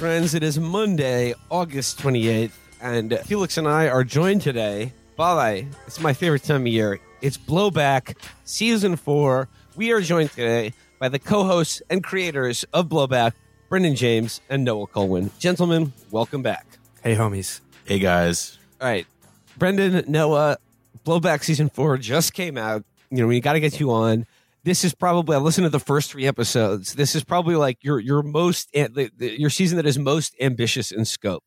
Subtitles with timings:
[0.00, 0.34] Greetings, friends.
[0.34, 6.14] It is Monday, August 28th, and Felix and I are joined today by, it's my
[6.14, 9.46] favorite time of year, it's Blowback Season 4.
[9.76, 13.32] We are joined today by the co hosts and creators of Blowback,
[13.68, 15.38] Brendan James and Noah Kulwin.
[15.38, 16.66] Gentlemen, welcome back.
[17.02, 17.60] Hey, homies.
[17.84, 18.58] Hey guys.
[18.80, 19.06] All right.
[19.58, 20.56] Brendan, Noah,
[21.04, 22.84] Blowback Season 4 just came out.
[23.10, 24.24] You know, we got to get you on.
[24.62, 26.94] This is probably, I listened to the first three episodes.
[26.94, 30.90] This is probably like your, your most, eh, the, your season that is most ambitious
[30.92, 31.42] in scope.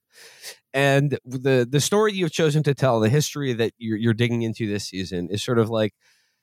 [0.73, 4.67] And the, the story you've chosen to tell, the history that you're, you're digging into
[4.67, 5.94] this season is sort of like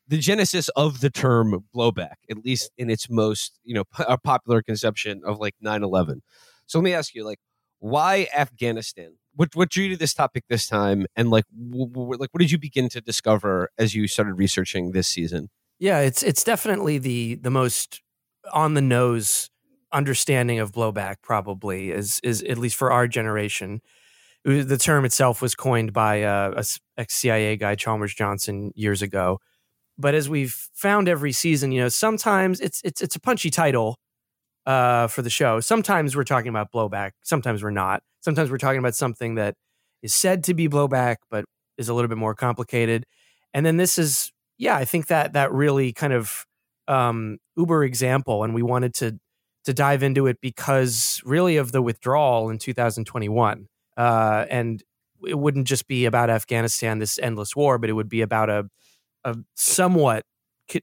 [0.08, 4.62] the genesis of the term blowback, at least in its most, you know, p- popular
[4.62, 6.22] conception of like 9 11.
[6.66, 7.38] So let me ask you, like,
[7.78, 9.16] why Afghanistan?
[9.34, 12.40] What what drew you to this topic this time, and like w- w- like what
[12.40, 15.50] did you begin to discover as you started researching this season?
[15.80, 18.02] Yeah, it's it's definitely the the most
[18.52, 19.50] on the nose
[19.92, 21.16] understanding of blowback.
[21.22, 23.80] Probably is is at least for our generation.
[24.44, 26.64] The term itself was coined by uh, a
[27.00, 29.40] ex CIA guy, Chalmers Johnson, years ago.
[29.98, 33.98] But as we've found every season, you know, sometimes it's it's it's a punchy title
[34.66, 35.60] uh, for the show.
[35.60, 37.12] Sometimes we're talking about blowback.
[37.22, 38.02] Sometimes we're not.
[38.20, 39.54] Sometimes we're talking about something that
[40.02, 41.44] is said to be blowback, but
[41.78, 43.04] is a little bit more complicated.
[43.54, 46.46] And then this is, yeah, I think that that really kind of
[46.86, 49.18] um, uber example, and we wanted to
[49.64, 53.66] to dive into it because really of the withdrawal in 2021,
[53.96, 54.82] uh, and
[55.26, 58.68] it wouldn't just be about Afghanistan, this endless war, but it would be about a
[59.24, 60.24] a somewhat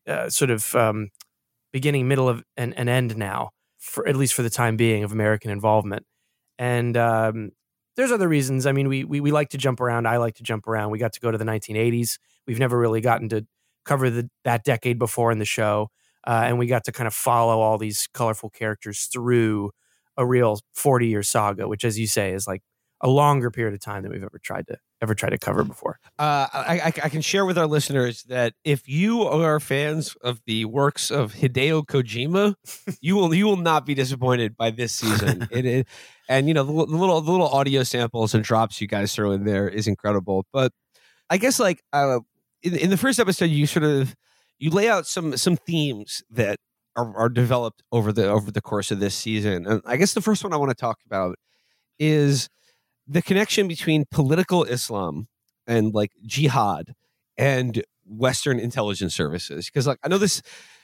[0.07, 1.09] uh, sort of um,
[1.71, 5.11] beginning, middle of an, an end now, for at least for the time being, of
[5.11, 6.03] American involvement.
[6.57, 7.51] And um,
[7.95, 8.65] there's other reasons.
[8.65, 10.07] I mean, we, we we like to jump around.
[10.07, 10.89] I like to jump around.
[10.89, 12.17] We got to go to the 1980s.
[12.47, 13.45] We've never really gotten to
[13.87, 15.89] cover the, that decade before in the show,
[16.25, 19.71] uh, and we got to kind of follow all these colorful characters through
[20.17, 22.61] a real 40 year saga, which, as you say, is like
[23.01, 25.99] a longer period of time than we've ever tried to ever tried to cover before.
[26.17, 30.41] Uh, I, I I can share with our listeners that if you are fans of
[30.47, 32.55] the works of Hideo Kojima,
[33.01, 35.47] you will you will not be disappointed by this season.
[35.51, 35.87] it, it
[36.27, 39.31] and you know the, the little the little audio samples and drops you guys throw
[39.31, 40.45] in there is incredible.
[40.51, 40.73] But
[41.29, 42.19] I guess like uh,
[42.63, 44.15] in, in the first episode, you sort of
[44.59, 46.59] you lay out some some themes that
[46.95, 49.65] are, are developed over the over the course of this season.
[49.67, 51.35] And I guess the first one I want to talk about
[51.99, 52.49] is
[53.07, 55.27] the connection between political Islam
[55.65, 56.93] and like jihad
[57.37, 59.67] and Western intelligence services.
[59.67, 60.41] Because like I know this,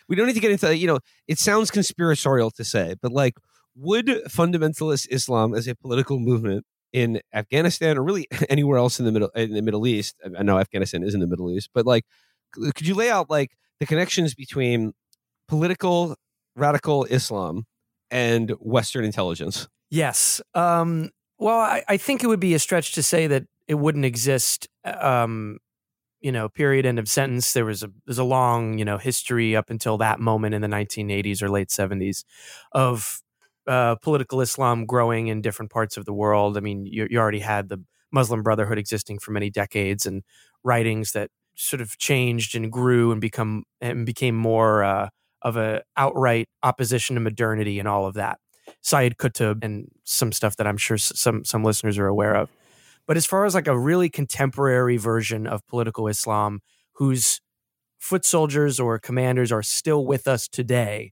[0.07, 3.33] we don't need to get into you know it sounds conspiratorial to say, but like
[3.75, 9.11] would fundamentalist Islam as a political movement in Afghanistan or really anywhere else in the
[9.11, 10.15] middle in the Middle East?
[10.23, 12.05] I- know Afghanistan is in the Middle East, but like
[12.53, 14.93] could you lay out like the connections between
[15.47, 16.15] political
[16.55, 17.65] radical Islam
[18.11, 19.67] and Western intelligence?
[19.89, 20.41] Yes.
[20.53, 21.09] Um,
[21.39, 24.67] well, I, I think it would be a stretch to say that it wouldn't exist.
[24.83, 25.59] Um,
[26.21, 26.85] you know, period.
[26.85, 27.51] End of sentence.
[27.53, 30.67] There was a there's a long you know history up until that moment in the
[30.67, 32.23] 1980s or late 70s
[32.71, 33.21] of
[33.67, 36.57] uh, political Islam growing in different parts of the world.
[36.57, 40.23] I mean, you, you already had the Muslim Brotherhood existing for many decades, and
[40.63, 45.09] writings that sort of changed and grew and become and became more uh,
[45.41, 48.39] of a outright opposition to modernity and all of that.
[48.81, 52.49] Syed Qutb and some stuff that I'm sure some some listeners are aware of.
[53.05, 56.61] But as far as like a really contemporary version of political Islam,
[56.93, 57.41] whose
[57.99, 61.11] foot soldiers or commanders are still with us today,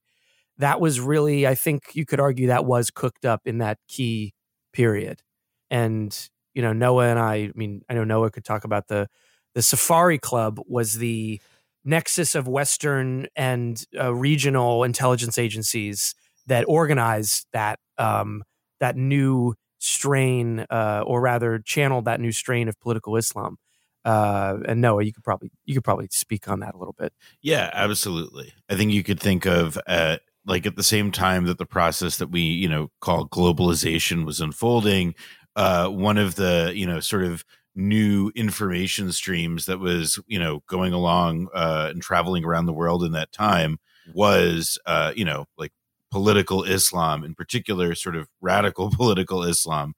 [0.61, 4.33] that was really, I think you could argue that was cooked up in that key
[4.73, 5.21] period.
[5.69, 6.17] And
[6.53, 9.07] you know, Noah and I, I mean, I know Noah could talk about the
[9.53, 11.41] the Safari Club was the
[11.83, 16.13] nexus of Western and uh, regional intelligence agencies
[16.47, 18.43] that organized that um,
[18.79, 23.57] that new strain, uh, or rather, channeled that new strain of political Islam.
[24.03, 27.13] Uh, and Noah, you could probably you could probably speak on that a little bit.
[27.41, 28.53] Yeah, absolutely.
[28.69, 32.17] I think you could think of uh, like at the same time that the process
[32.17, 35.15] that we you know call globalization was unfolding,
[35.55, 37.43] uh, one of the you know sort of
[37.73, 43.03] new information streams that was you know going along uh, and traveling around the world
[43.03, 43.79] in that time
[44.13, 45.71] was uh, you know like
[46.11, 49.93] political Islam, in particular, sort of radical political Islam.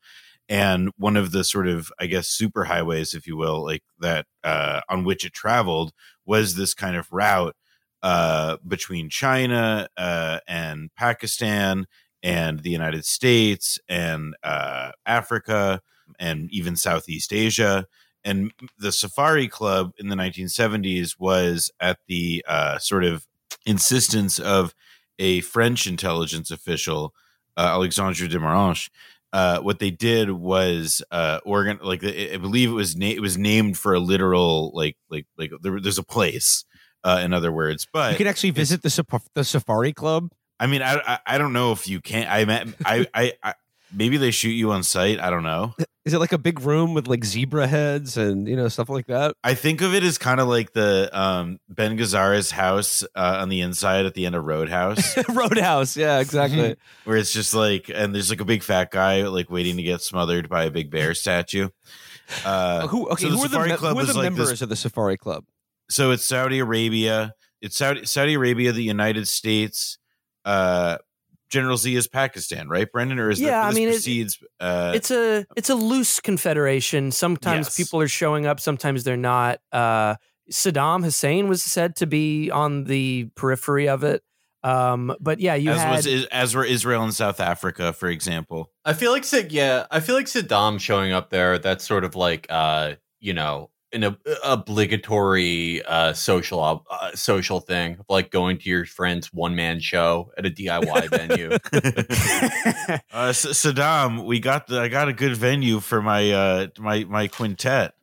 [0.49, 4.81] And one of the sort of, I guess, superhighways, if you will, like that uh,
[4.89, 5.93] on which it traveled
[6.25, 7.55] was this kind of route
[8.03, 11.87] uh, between China uh, and Pakistan
[12.21, 15.81] and the United States and uh, Africa
[16.19, 17.87] and even Southeast Asia.
[18.25, 23.25] And the Safari Club in the 1970s was at the uh, sort of
[23.65, 24.75] insistence of
[25.17, 27.13] a French intelligence official
[27.55, 28.89] uh, Alexandre de Marenches.
[29.31, 31.01] Uh, what they did was
[31.43, 35.25] organ like I believe it was na- it was named for a literal like like
[35.37, 36.65] like there, there's a place.
[37.03, 40.31] Uh, in other words, but you can actually visit the the safari club.
[40.59, 42.27] I mean, I, I I don't know if you can.
[42.27, 43.53] I I, I I
[43.93, 45.19] maybe they shoot you on site.
[45.19, 45.75] I don't know.
[46.05, 49.07] Is it like a big room with like zebra heads and you know stuff like
[49.07, 49.35] that?
[49.43, 53.47] I think of it as kind of like the um, Ben Gazzara's house uh, on
[53.47, 56.75] the inside at the end of Roadhouse, Roadhouse, yeah, exactly.
[57.05, 60.01] where it's just like, and there's like a big fat guy like waiting to get
[60.01, 61.69] smothered by a big bear statue.
[62.45, 63.23] Uh, who okay?
[63.23, 64.69] so the who are the, Safari me- Club who are the like members this- of
[64.69, 65.45] the Safari Club?
[65.89, 69.97] So it's Saudi Arabia, it's Saudi Saudi Arabia, the United States.
[70.45, 70.97] Uh,
[71.49, 73.19] General Zia's Pakistan, right, Brendan?
[73.19, 76.19] Or is Yeah, that, I this mean, it- precedes, uh, it's a it's a loose
[76.19, 77.11] confederation.
[77.11, 77.77] Sometimes Yes.
[77.77, 79.59] people are showing up, sometimes they're not.
[79.71, 80.15] Uh,
[80.51, 84.23] Saddam Hussein was said to be on the periphery of it.
[84.63, 88.71] Um, but yeah, you as had was as were Israel and South Africa, for example.
[88.83, 91.59] I feel like Sid, yeah, I feel like Saddam showing up there.
[91.59, 97.59] That's sort of like, uh, you know, an ob- obligatory uh, social ob- uh, social
[97.59, 101.51] thing, of like going to your friend's one man show at a DIY venue.
[103.13, 107.03] Uh, S- Saddam, we got the I got a good venue for my uh my
[107.05, 107.93] my quintet,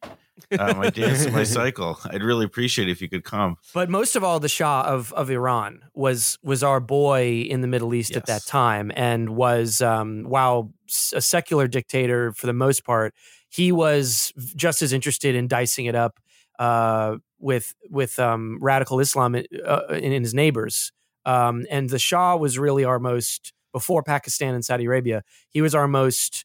[0.58, 1.98] uh, my dance my cycle.
[2.04, 3.56] I'd really appreciate it if you could come.
[3.75, 7.69] But most of all, the Shah of, of Iran was was our boy in the
[7.69, 12.52] Middle East at that time, and was um, while s- a secular dictator for the
[12.52, 13.14] most part,
[13.50, 16.19] he was just as interested in dicing it up
[16.58, 20.93] uh, with with um, radical Islam in, uh, in, in his neighbors.
[21.26, 25.23] Um, and the Shah was really our most before Pakistan and Saudi Arabia.
[25.50, 26.44] He was our most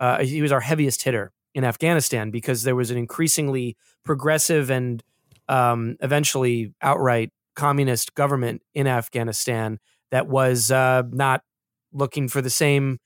[0.00, 5.02] uh, he was our heaviest hitter in Afghanistan because there was an increasingly progressive and
[5.48, 9.78] um, eventually outright communist government in Afghanistan
[10.10, 11.42] that was uh, not
[11.92, 12.98] looking for the same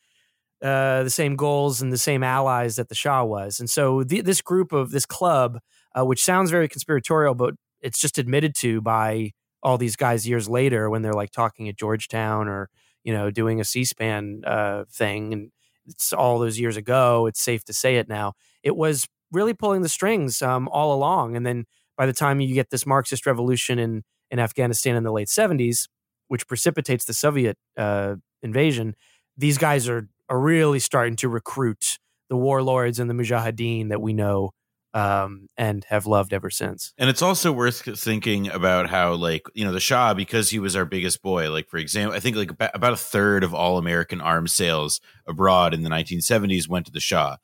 [0.62, 3.60] uh, the same goals and the same allies that the Shah was.
[3.60, 5.58] And so the, this group of this club,
[5.98, 10.48] uh, which sounds very conspiratorial, but it's just admitted to by all these guys years
[10.48, 12.68] later when they're like talking at Georgetown or
[13.04, 15.50] you know doing a C-SPAN uh, thing, and
[15.86, 17.26] it's all those years ago.
[17.26, 18.34] It's safe to say it now.
[18.62, 21.64] It was really pulling the strings um, all along, and then
[21.96, 25.88] by the time you get this Marxist revolution in in Afghanistan in the late seventies,
[26.28, 28.94] which precipitates the Soviet uh, invasion,
[29.36, 31.98] these guys are are really starting to recruit
[32.30, 34.52] the warlords and the mujahideen that we know
[34.94, 36.92] um, and have loved ever since.
[36.96, 40.74] And it's also worth thinking about how, like, you know, the Shah, because he was
[40.74, 44.20] our biggest boy, like, for example, I think like about, a third of all American
[44.20, 47.36] arms sales abroad in the 1970s went to the Shah.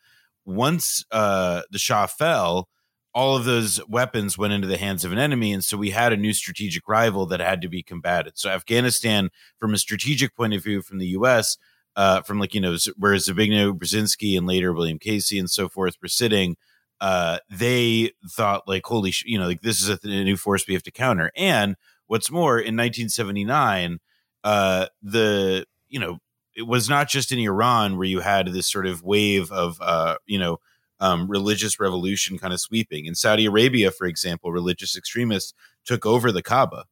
[0.45, 2.69] Once uh, the Shah fell,
[3.15, 5.53] all of those weapons went into the hands of an enemy.
[5.53, 8.37] And so we had a new strategic rival that had to be combated.
[8.37, 11.57] So Afghanistan, from a strategic point of view from the U.S.,
[11.97, 15.97] uh, from like, you know, where Zbigniew Brzezinski and later William Casey and so forth
[16.01, 16.57] were sitting,
[17.01, 20.67] uh, they thought like, holy, sh- you know, like this is a, a new force
[20.67, 21.31] we have to counter.
[21.37, 21.77] And
[22.07, 23.99] what's more, in 1979,
[24.45, 26.19] uh, the you know,
[26.55, 30.17] it was not just in Iran where you had this sort of wave of, uh,
[30.27, 30.59] you know,
[31.01, 33.05] um, religious revolution kind of sweeping.
[33.05, 35.53] In Saudi Arabia, for example, religious extremists
[35.85, 36.85] took over the Kaaba,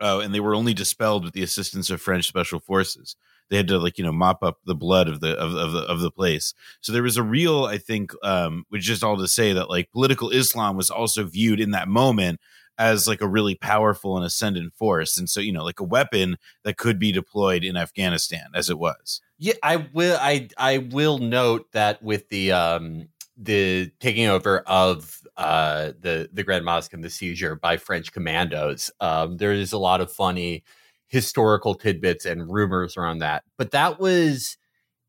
[0.00, 3.14] uh, and they were only dispelled with the assistance of French special forces.
[3.50, 5.80] They had to like you know mop up the blood of the of, of the
[5.80, 6.54] of the place.
[6.80, 9.70] So there was a real, I think, um, which is just all to say that
[9.70, 12.40] like political Islam was also viewed in that moment
[12.78, 16.36] as like a really powerful and ascendant force, and so you know like a weapon
[16.64, 19.20] that could be deployed in Afghanistan as it was.
[19.38, 20.18] Yeah, I will.
[20.20, 26.42] I I will note that with the um the taking over of uh the the
[26.44, 30.64] Grand Mosque and the seizure by French commandos, um, there is a lot of funny
[31.08, 33.44] historical tidbits and rumors around that.
[33.58, 34.56] But that was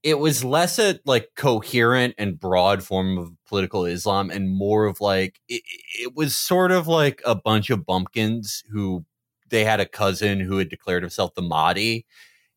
[0.03, 5.01] it was less a like coherent and broad form of political Islam and more of
[5.01, 5.63] like it,
[5.99, 9.05] it was sort of like a bunch of bumpkins who
[9.49, 12.05] they had a cousin who had declared himself the Mahdi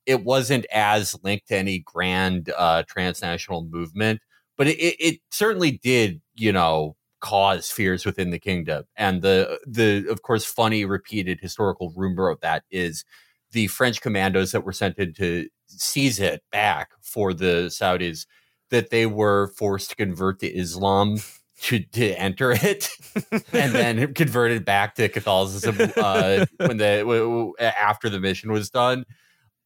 [0.08, 4.22] it wasn't as linked to any grand uh, transnational movement,
[4.56, 8.84] but it, it, it certainly did, you know, cause fears within the kingdom.
[8.96, 13.04] And the the of course funny repeated historical rumor of that is
[13.52, 18.26] the French commandos that were sent in to seize it back for the Saudis
[18.70, 21.18] that they were forced to convert to Islam
[21.62, 22.88] to to enter it
[23.52, 28.70] and then converted back to Catholicism uh, when the w- w- after the mission was
[28.70, 29.04] done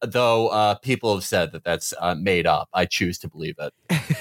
[0.05, 2.69] though uh, people have said that that's uh, made up.
[2.73, 3.73] I choose to believe it.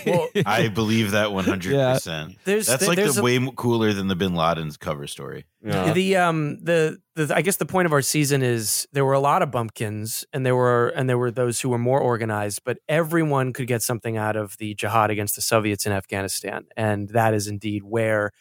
[0.06, 2.36] Well, I believe that 100%.
[2.44, 5.44] That's th- like there's the a- way cooler than the Bin Laden's cover story.
[5.64, 5.92] Yeah.
[5.92, 9.20] the um the, the I guess the point of our season is there were a
[9.20, 12.78] lot of bumpkins and there were and there were those who were more organized, but
[12.88, 17.32] everyone could get something out of the jihad against the Soviets in Afghanistan, and that
[17.32, 18.32] is indeed where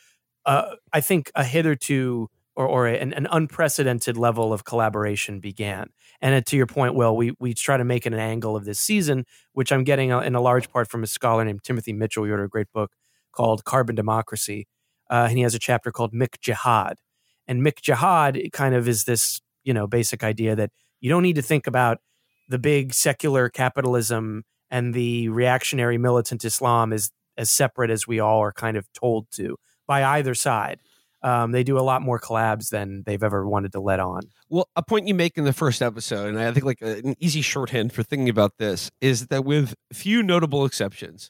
[0.45, 5.89] uh, I think a hitherto or, or an, an unprecedented level of collaboration began.
[6.21, 8.65] And uh, to your point, Will, we we try to make it an angle of
[8.65, 12.23] this season, which I'm getting in a large part from a scholar named Timothy Mitchell.
[12.23, 12.91] He wrote a great book
[13.31, 14.67] called Carbon Democracy,
[15.09, 16.95] uh, and he has a chapter called McJihad.
[17.47, 21.41] And McJihad kind of is this, you know, basic idea that you don't need to
[21.41, 21.99] think about
[22.49, 28.39] the big secular capitalism and the reactionary militant Islam as as separate as we all
[28.39, 30.79] are kind of told to by either side.
[31.23, 34.21] Um, they do a lot more collabs than they've ever wanted to let on.
[34.49, 37.41] Well, a point you make in the first episode, and I think like an easy
[37.41, 41.29] shorthand for thinking about this is that with few notable exceptions,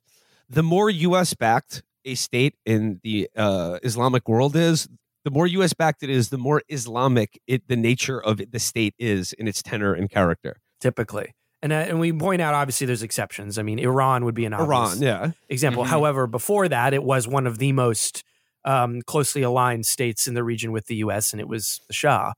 [0.49, 1.33] the more U.S.
[1.33, 4.87] backed a state in the uh, Islamic world is,
[5.23, 5.73] the more U.S.
[5.73, 9.47] backed it is, the more Islamic it the nature of it, the state is in
[9.47, 10.57] its tenor and character.
[10.79, 11.35] typically.
[11.61, 13.59] And, uh, and we point out, obviously, there's exceptions.
[13.59, 15.83] I mean, Iran would be an obvious Iran, yeah, example.
[15.83, 15.87] Mhm.
[15.89, 18.23] However, before that, it was one of the most
[18.65, 22.33] um, closely aligned states in the region with the U.S., and it was the Shah.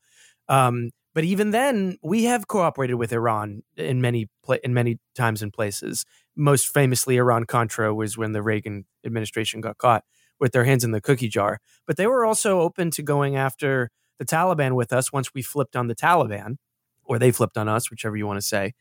[0.48, 4.30] Um, but even then, we have cooperated with Iran in many
[4.64, 6.06] in many times and places.
[6.36, 10.04] Most famously, Iran Contra was when the Reagan administration got caught
[10.40, 11.60] with their hands in the cookie jar.
[11.86, 15.76] But they were also open to going after the Taliban with us once we flipped
[15.76, 16.56] on the Taliban,
[17.04, 18.74] or they flipped on us, whichever you want to say.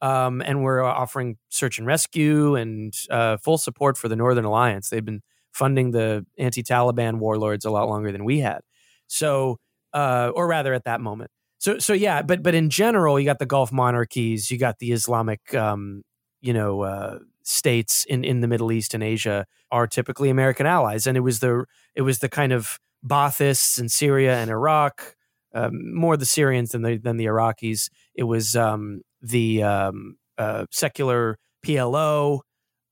[0.00, 4.88] Um, and we're offering search and rescue and uh, full support for the Northern Alliance.
[4.88, 5.22] They've been
[5.54, 8.60] funding the anti-Taliban warlords a lot longer than we had.
[9.06, 9.58] So,
[9.92, 11.30] uh, or rather, at that moment.
[11.58, 12.22] So, so yeah.
[12.22, 16.02] But but in general, you got the Gulf monarchies, you got the Islamic, um,
[16.40, 21.06] you know, uh, states in in the Middle East and Asia are typically American allies,
[21.06, 25.14] and it was the it was the kind of Baathists in Syria and Iraq,
[25.54, 27.88] um, more the Syrians than the than the Iraqis.
[28.14, 32.40] It was um, the um, uh, secular PLO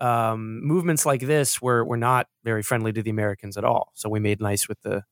[0.03, 3.93] um, movements like this were were not very friendly to the Americans at all.
[3.95, 5.05] So we made nice with the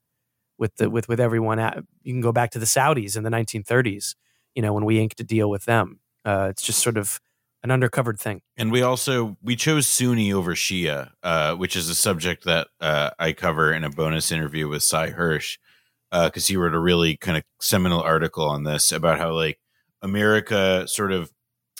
[0.58, 1.58] with the with with everyone.
[1.58, 4.16] At, you can go back to the Saudis in the 1930s.
[4.54, 6.00] You know when we inked a deal with them.
[6.24, 7.20] Uh, it's just sort of
[7.62, 8.42] an undercovered thing.
[8.56, 13.10] And we also we chose Sunni over Shia, uh, which is a subject that uh,
[13.18, 15.58] I cover in a bonus interview with Sy Hersh,
[16.10, 19.60] because he wrote a really kind of seminal article on this about how like
[20.02, 21.30] America sort of,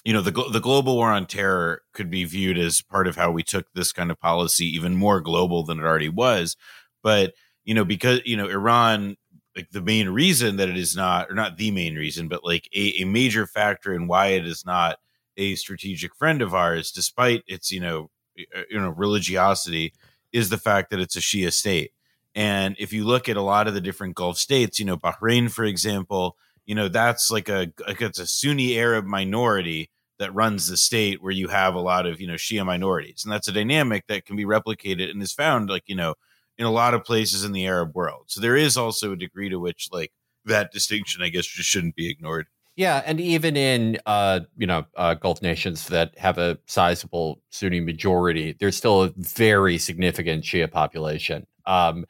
[0.04, 3.30] you know, the the global war on terror could be viewed as part of how
[3.30, 6.56] we took this kind of policy even more global than it already was,
[7.02, 9.16] but you know because you know Iran
[9.56, 12.68] like the main reason that it is not or not the main reason but like
[12.74, 14.96] a, a major factor in why it is not
[15.36, 19.92] a strategic friend of ours, despite its you know uh, you know religiosity,
[20.32, 21.92] is the fact that it's a Shia state.
[22.34, 25.50] And if you look at a lot of the different Gulf states, you know Bahrain,
[25.50, 26.36] for example,
[26.70, 31.20] you know that's like a like it's a Sunni Arab minority that runs the state
[31.20, 34.24] where you have a lot of you know Shia minorities, and that's a dynamic that
[34.24, 36.14] can be replicated and is found like you know
[36.58, 38.26] in a lot of places in the Arab world.
[38.28, 40.12] So there is also a degree to which like
[40.44, 42.46] that distinction, I guess, just shouldn't be ignored.
[42.76, 47.80] Yeah, and even in uh, you know uh, Gulf nations that have a sizable Sunni
[47.80, 51.48] majority, there's still a very significant Shia population.
[51.66, 52.04] Um,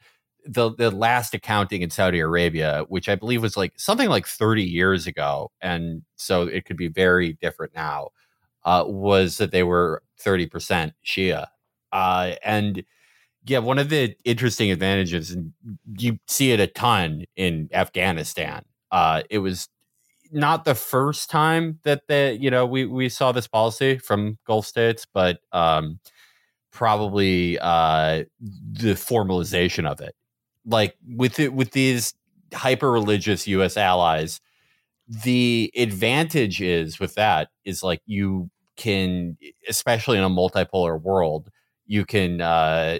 [0.45, 4.63] the the last accounting in Saudi Arabia, which I believe was like something like 30
[4.63, 8.09] years ago, and so it could be very different now,
[8.65, 11.47] uh, was that they were 30% Shia,
[11.91, 12.83] uh, and
[13.45, 15.53] yeah, one of the interesting advantages, and
[15.97, 18.63] you see it a ton in Afghanistan.
[18.91, 19.67] Uh, it was
[20.31, 24.65] not the first time that the you know we we saw this policy from Gulf
[24.65, 25.99] states, but um,
[26.71, 30.15] probably uh, the formalization of it,
[30.65, 32.13] like with it with these
[32.53, 33.77] hyper religious U.S.
[33.77, 34.39] allies.
[35.07, 39.37] The advantage is with that is like you can,
[39.67, 41.49] especially in a multipolar world,
[41.85, 42.99] you can uh,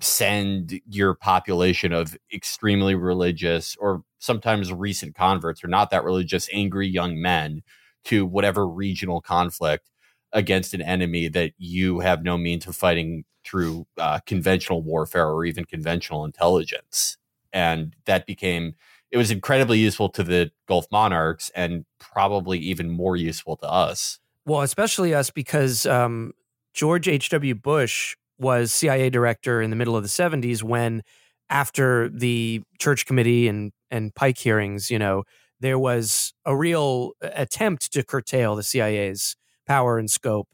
[0.00, 6.86] send your population of extremely religious or sometimes recent converts or not that religious angry
[6.86, 7.62] young men
[8.04, 9.90] to whatever regional conflict
[10.32, 15.44] against an enemy that you have no means of fighting through uh, conventional warfare or
[15.44, 17.16] even conventional intelligence
[17.52, 18.74] and that became
[19.10, 24.18] it was incredibly useful to the gulf monarchs and probably even more useful to us
[24.44, 26.32] Well, especially us because um,
[26.74, 27.54] George H.W.
[27.54, 31.02] Bush was CIA director in the middle of the 70s when,
[31.50, 35.24] after the church committee and, and Pike hearings, you know,
[35.60, 39.34] there was a real attempt to curtail the CIA's
[39.68, 40.48] power and scope.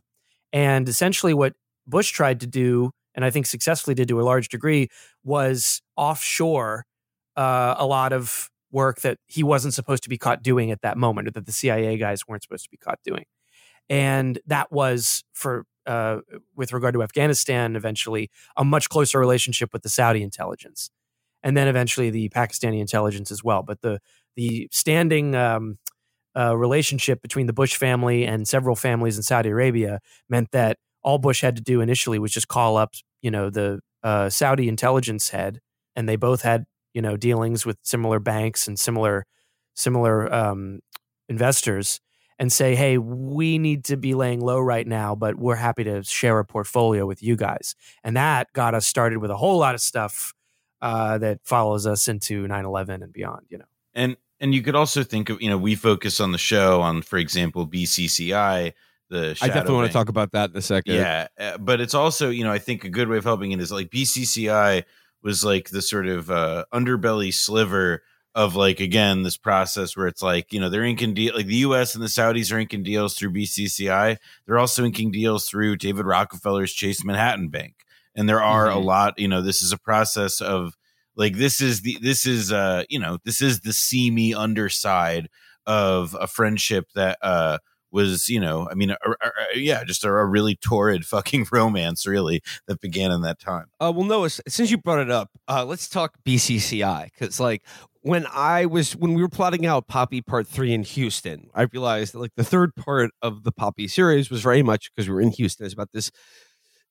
[0.52, 1.54] And essentially, what
[1.86, 4.88] Bush tried to do, and I think successfully did to a large degree,
[5.22, 6.84] was offshore
[7.36, 10.98] uh, a lot of work that he wasn't supposed to be caught doing at that
[10.98, 13.24] moment, or that the CIA guys weren't supposed to be caught doing.
[13.88, 16.20] And that was for uh,
[16.56, 20.90] with regard to Afghanistan, eventually a much closer relationship with the Saudi intelligence,
[21.42, 23.62] and then eventually the Pakistani intelligence as well.
[23.62, 24.00] But the
[24.36, 25.78] the standing um,
[26.36, 31.18] uh, relationship between the Bush family and several families in Saudi Arabia meant that all
[31.18, 35.30] Bush had to do initially was just call up, you know, the uh, Saudi intelligence
[35.30, 35.60] head,
[35.94, 39.26] and they both had, you know, dealings with similar banks and similar
[39.76, 40.80] similar um,
[41.28, 42.00] investors,
[42.38, 46.02] and say, hey, we need to be laying low right now, but we're happy to
[46.04, 49.74] share a portfolio with you guys, and that got us started with a whole lot
[49.74, 50.32] of stuff
[50.82, 53.64] uh, that follows us into 9-11 and beyond, you know.
[53.94, 57.00] And and you could also think of you know we focus on the show on
[57.02, 58.72] for example BCCI
[59.08, 60.94] the I definitely want to talk about that in a second.
[60.94, 63.60] yeah uh, but it's also you know I think a good way of helping it
[63.60, 64.84] is like BCCI
[65.22, 68.02] was like the sort of uh, underbelly sliver
[68.34, 71.56] of like again this process where it's like you know they're inking deal like the
[71.68, 71.94] U.S.
[71.94, 74.16] and the Saudis are inking deals through BCCI.
[74.46, 77.74] They're also inking deals through David Rockefeller's Chase Manhattan Bank,
[78.16, 78.84] and there are a Mhm.
[78.84, 79.18] lot.
[79.18, 80.74] You know, this is a process of
[81.16, 85.28] like this is the this is uh you know this is the seamy underside
[85.66, 87.58] of a friendship that uh
[87.90, 92.06] was you know I mean a, a- a- yeah just a, really torrid fucking romance
[92.06, 93.66] really that began in that time.
[93.80, 97.62] Uh, well, no, since you brought it up, uh, let's talk BCCI because, like,
[98.02, 102.14] when I was when we were plotting out Poppy Part Three in Houston, I realized
[102.14, 105.20] that like the third part of the Poppy series was very much because we were
[105.22, 105.64] in Houston.
[105.64, 106.10] It's about this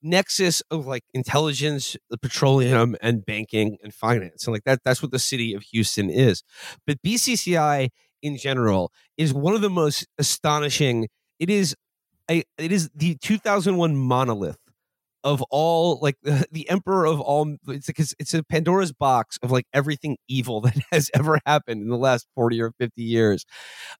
[0.04, 4.80] nexus of like intelligence, the petroleum, and banking and finance, and like that.
[4.84, 6.44] That's what the city of Houston is.
[6.86, 7.88] But BCCI
[8.22, 11.08] in general is one of the most astonishing.
[11.40, 11.74] It is
[12.30, 14.58] a it is the 2001 monolith
[15.24, 19.50] of all like the, the emperor of all it's like it's, a pandora's box of
[19.50, 23.44] like everything evil that has ever happened in the last 40 or 50 years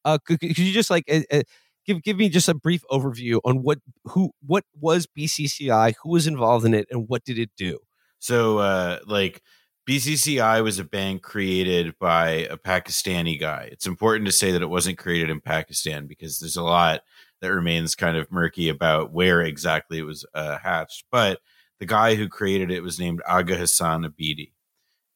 [0.05, 1.43] uh could, could you just like uh,
[1.87, 6.27] give give me just a brief overview on what who what was bcci who was
[6.27, 7.79] involved in it and what did it do
[8.21, 9.43] So, uh, like,
[9.87, 13.69] BCCI was a bank created by a Pakistani guy.
[13.71, 17.03] It's important to say that it wasn't created in Pakistan because there's a lot
[17.43, 21.05] that remains kind of murky about where exactly it was uh, hatched.
[21.13, 21.41] But
[21.81, 24.53] the guy who created it was named Agha Hasan Abedi.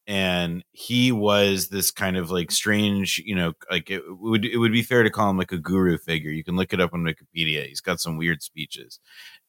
[0.09, 4.73] And he was this kind of like strange, you know, like it would it would
[4.73, 6.31] be fair to call him like a guru figure.
[6.31, 7.67] You can look it up on Wikipedia.
[7.67, 9.01] He's got some weird speeches,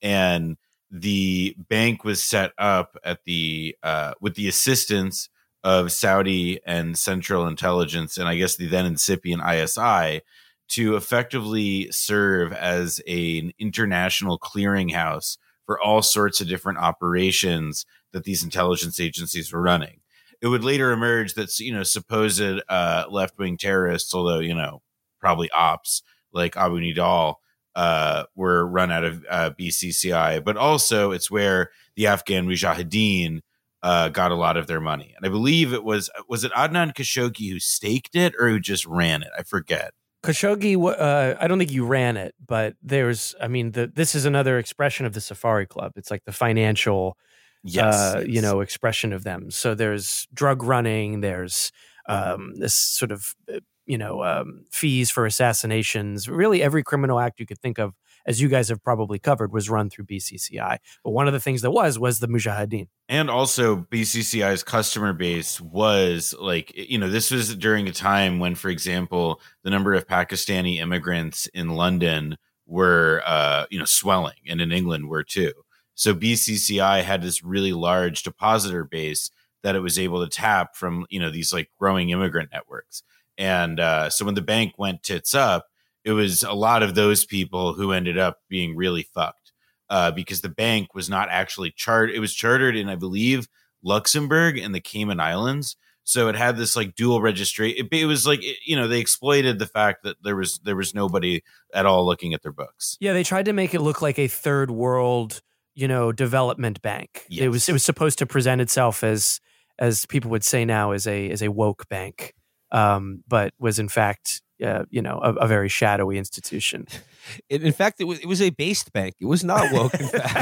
[0.01, 0.57] and
[0.91, 5.29] the bank was set up at the uh, with the assistance
[5.63, 10.21] of Saudi and Central Intelligence, and I guess the then incipient ISI,
[10.69, 18.43] to effectively serve as an international clearinghouse for all sorts of different operations that these
[18.43, 19.99] intelligence agencies were running.
[20.41, 24.81] It would later emerge that you know supposed uh, left wing terrorists, although you know
[25.19, 27.35] probably ops like Abu Nidal
[27.75, 33.41] uh, were run out of uh, BCCI, but also it's where the Afghan Mujahideen
[33.81, 35.13] uh, got a lot of their money.
[35.15, 38.85] And I believe it was was it Adnan Khashoggi who staked it or who just
[38.85, 39.29] ran it?
[39.37, 39.93] I forget.
[40.23, 44.25] Khashoggi, uh, I don't think you ran it, but there's, I mean, the, this is
[44.25, 45.93] another expression of the Safari Club.
[45.95, 47.17] It's like the financial,
[47.63, 49.51] Yes, uh, you know, expression of them.
[49.51, 51.71] So there's drug running, there's
[52.07, 56.29] um, this sort of, uh, you know, um, fees for assassinations.
[56.29, 57.93] Really, every criminal act you could think of,
[58.25, 60.77] as you guys have probably covered, was run through BCCI.
[61.03, 62.87] But one of the things that was was the Mujahideen.
[63.07, 68.55] and also BCCI's customer base was like you know this was during a time when,
[68.55, 74.61] for example, the number of Pakistani immigrants in London were uh, you know swelling, and
[74.61, 75.51] in England were too.
[75.99, 79.31] So BCCI had this really large depositor base
[79.63, 83.03] that it was able to tap from you know these like growing immigrant networks.
[83.37, 85.65] And uh, so when the bank went tits up,
[86.05, 89.51] it was a lot of those people who ended up being really fucked
[89.89, 92.15] uh, because the bank was not actually chartered.
[92.15, 93.49] It was chartered in, I believe,
[93.83, 95.75] Luxembourg and the Cayman Islands.
[96.05, 97.85] So it had this like dual registration.
[97.85, 100.77] It, it was like it- you know they exploited the fact that there was there
[100.77, 102.95] was nobody at all looking at their books.
[103.01, 105.41] Yeah, they tried to make it look like a third world,
[105.79, 107.25] you know, development bank.
[107.31, 109.39] It was it was supposed to present itself as
[109.79, 112.33] as people would say now as a as a woke bank,
[112.71, 116.85] um, but was in fact, uh, you know, a, a very shadowy institution.
[117.49, 120.07] in, in fact it was, it was a based bank it was not woke in
[120.07, 120.33] fact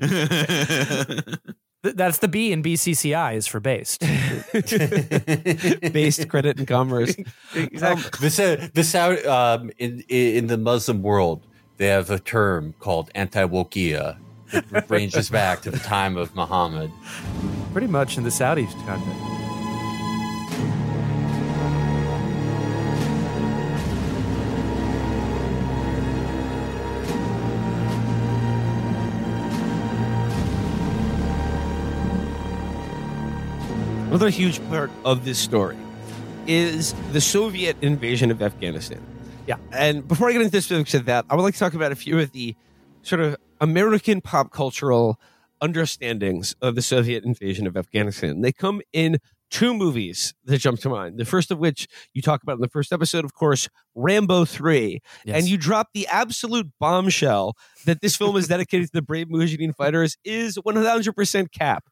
[1.94, 4.00] That's the B in BCCI is for based.
[5.92, 7.14] based credit and commerce.
[7.54, 8.04] exactly.
[8.04, 12.74] Um, this uh, this out um, in in the Muslim world, they have a term
[12.78, 14.18] called anti-wokia
[14.70, 16.90] that ranges back to the time of Muhammad.
[17.72, 19.36] Pretty much in the Saudi context.
[34.08, 35.76] Another huge part of this story
[36.46, 39.15] is the Soviet invasion of Afghanistan.
[39.46, 39.56] Yeah.
[39.72, 41.92] And before I get into the specifics of that, I would like to talk about
[41.92, 42.56] a few of the
[43.02, 45.20] sort of American pop cultural
[45.60, 48.40] understandings of the Soviet invasion of Afghanistan.
[48.40, 51.18] They come in two movies that jump to mind.
[51.18, 55.00] The first of which you talk about in the first episode, of course, Rambo 3.
[55.24, 55.36] Yes.
[55.38, 57.54] And you drop the absolute bombshell
[57.84, 61.84] that this film is dedicated to the brave Mujahideen fighters is 100% cap.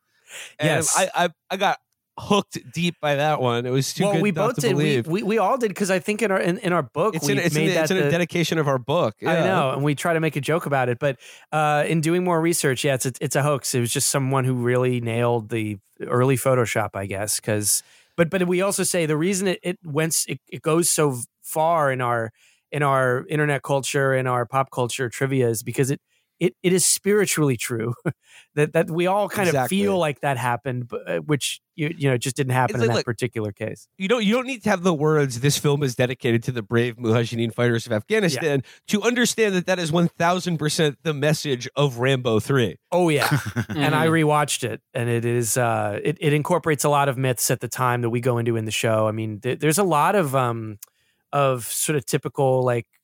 [0.58, 0.94] And Yes.
[0.98, 1.78] I, I, I got
[2.18, 3.66] hooked deep by that one.
[3.66, 4.77] It was too well, good we not both to did.
[4.77, 5.07] We, believe.
[5.07, 7.33] we we all did because I think in our in, in our book it's we
[7.33, 9.16] in, it's, made the- that it's in a dedication of our book.
[9.22, 11.18] I know, and we try to make a joke about it, but
[11.53, 13.74] uh, in doing more research, yeah, it's a, it's a hoax.
[13.74, 17.40] It was just someone who really nailed the early Photoshop, I guess.
[17.40, 17.83] Because,
[18.16, 21.90] but but we also say the reason it it went it, it goes so far
[21.90, 22.33] in our
[22.70, 26.00] in our internet culture in our pop culture trivia is because it
[26.46, 27.94] it, it is spiritually true
[28.54, 29.78] that that we all kind Exactly.
[29.80, 32.83] of feel like that happened, but, uh, which you you know just didn't happen It's
[32.83, 33.88] in like- that look, particular case.
[33.98, 36.62] You don't you don't need to have the words "This film is dedicated to the
[36.62, 41.68] brave Mujahideen fighters of Afghanistan" to understand that that is one thousand percent the message
[41.76, 42.76] of Rambo Three.
[42.92, 43.28] Oh yeah.
[43.68, 44.24] and I Mhm.
[44.24, 47.68] rewatched it, and it is uh, it, it incorporates a lot of myths at the
[47.68, 49.09] time that we go into in the show.
[49.09, 50.78] I mean, th- there's a lot of um
[51.33, 52.87] of sort of typical like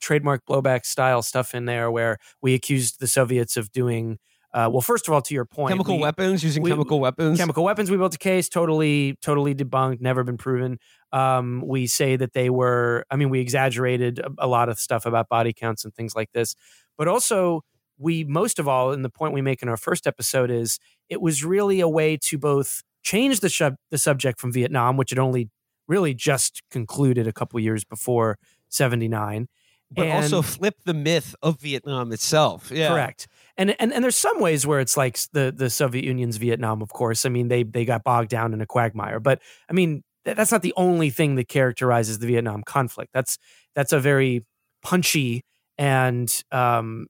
[0.00, 4.18] trademark blowback style stuff in there where we accused the Soviets of doing
[4.54, 4.80] uh, well.
[4.80, 7.38] First of all, to your point, chemical we- weapons using we- chemical weapons.
[7.38, 7.90] chemical weapons.
[7.90, 10.78] We built a case, totally, totally debunked, never been proven.
[11.12, 13.04] Um, we say that they were.
[13.10, 16.32] I mean, we exaggerated a, a lot of stuff about body counts and things like
[16.32, 16.54] this,
[16.96, 17.62] but also
[17.98, 20.78] we most of all, and the point we make in our first episode is
[21.08, 25.10] it was really a way to both change the sub- the subject from Vietnam, which
[25.10, 25.50] had only
[25.88, 29.48] really just concluded a couple years before seventy nine,
[29.90, 32.70] but also flip the myth of Vietnam itself.
[32.70, 33.28] Yeah, Correct.
[33.56, 36.90] And, and and there's some ways where it's like the the Soviet Union's Vietnam, of
[36.90, 37.24] course.
[37.24, 40.52] I mean, they they got bogged down in a quagmire, but I mean th- that's
[40.52, 43.12] not the only thing that characterizes the Vietnam conflict.
[43.14, 43.38] That's
[43.74, 44.44] that's a very
[44.82, 45.42] punchy
[45.78, 47.06] and um,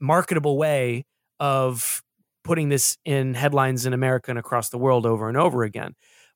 [0.00, 1.04] marketable way
[1.38, 2.02] of
[2.44, 5.94] putting this in headlines in America and across the world over and over again.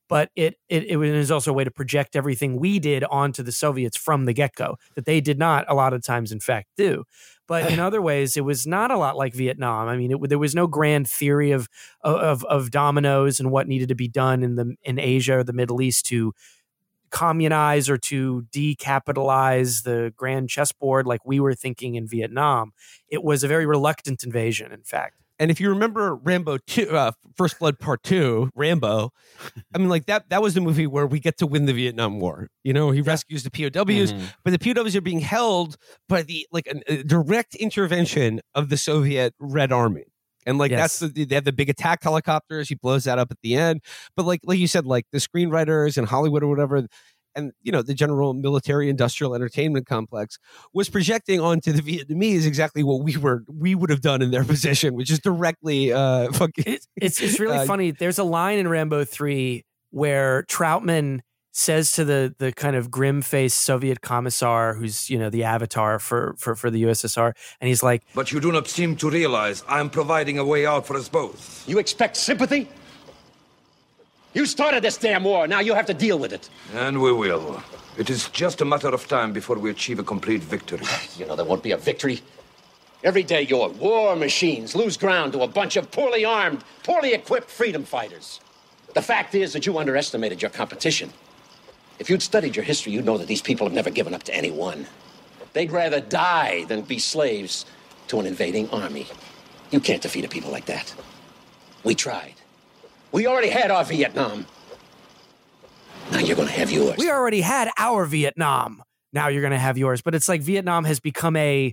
[0.09, 3.53] But it it, it was also a way to project everything we did onto the
[3.53, 6.69] Soviets from the get go that they did not a lot of times, in fact,
[6.77, 7.05] do.
[7.47, 9.89] But in other ways, it was not a lot like Vietnam.
[9.89, 11.69] I mean, it, there was no grand theory of,
[12.03, 15.53] of of dominoes and what needed to be done in the in Asia or the
[15.53, 16.35] Middle East to
[17.11, 22.73] communize or to decapitalize the grand chessboard like we were thinking in Vietnam.
[23.09, 25.15] It was a very reluctant invasion, in fact.
[25.39, 29.11] And if you remember Rambo two, uh, First Blood Part Two, Rambo,
[29.75, 32.21] I mean, like that that was the movie where we get to win the Vietnam
[32.21, 32.49] War.
[32.63, 34.33] You know, he rescues the POWs, Mhm.
[34.45, 35.77] but the POWs are being held
[36.09, 40.05] by the like a direct intervention of the Soviet Red Army.
[40.47, 40.99] And like Yes.
[41.01, 42.69] that's the, they have the big attack helicopters.
[42.69, 43.81] He blows that up at the end.
[44.17, 46.87] But like like you said, like the screenwriters in Hollywood or whatever,
[47.37, 50.39] and you know the general military industrial entertainment complex
[50.73, 54.45] was projecting onto the Vietnamese exactly what we were we would have done in their
[54.55, 57.91] position, which is directly uh fucking It, it's it's really Uh, funny.
[57.93, 61.21] There's a line in Rambo three where Trautman
[61.53, 65.99] says to the the kind of grim faced Soviet commissar who's you know the avatar
[66.01, 69.63] for for for the USSR, and he's like, But you do not seem to realize
[69.69, 71.67] I am providing a way out for us both.
[71.69, 72.69] You expect sympathy?
[74.35, 75.47] You started this damn war.
[75.47, 76.51] Now you have to deal with it.
[76.75, 77.63] And we will.
[77.97, 80.85] It is just a matter of time before we achieve a complete victory.
[81.17, 82.21] You know there won't be a victory.
[83.05, 87.49] Every day your war machines lose ground to a bunch of poorly armed, poorly equipped
[87.51, 88.41] freedom fighters.
[88.95, 91.13] The fact is that you underestimated your competition.
[92.01, 94.35] If you'd studied your history, you'd know that these people have never given up to
[94.35, 94.87] anyone.
[95.53, 97.67] They'd rather die than be slaves
[98.09, 99.07] to an invading army.
[99.71, 100.93] You can't defeat a people like that.
[101.85, 102.35] We tried.
[103.15, 104.45] We already had our Vietnam.
[106.11, 106.97] Now you're gonna have yours.
[106.99, 108.83] "We already had our Vietnam.
[109.13, 111.73] Now you're gonna have yours." But it's like Vietnam has become a,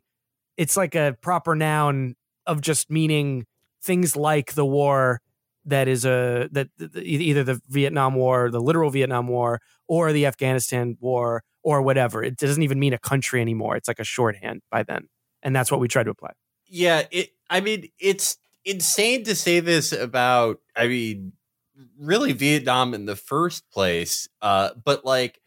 [0.56, 3.48] it's like a proper noun of just meaning
[3.84, 5.20] things like the war
[5.66, 10.14] that is a that that- that either the Vietnam War, the literal Vietnam War, or
[10.14, 12.24] the Afghanistan War, or whatever.
[12.24, 13.76] It doesn't even mean a country anymore.
[13.76, 15.08] It's like a shorthand by then,
[15.42, 16.34] and that's what we try to apply.
[16.68, 17.32] Yeah, it.
[17.50, 20.60] I mean, it's insane to say this about.
[20.76, 21.34] I mean,
[22.00, 25.39] really Vietnam in the first place, uh, but like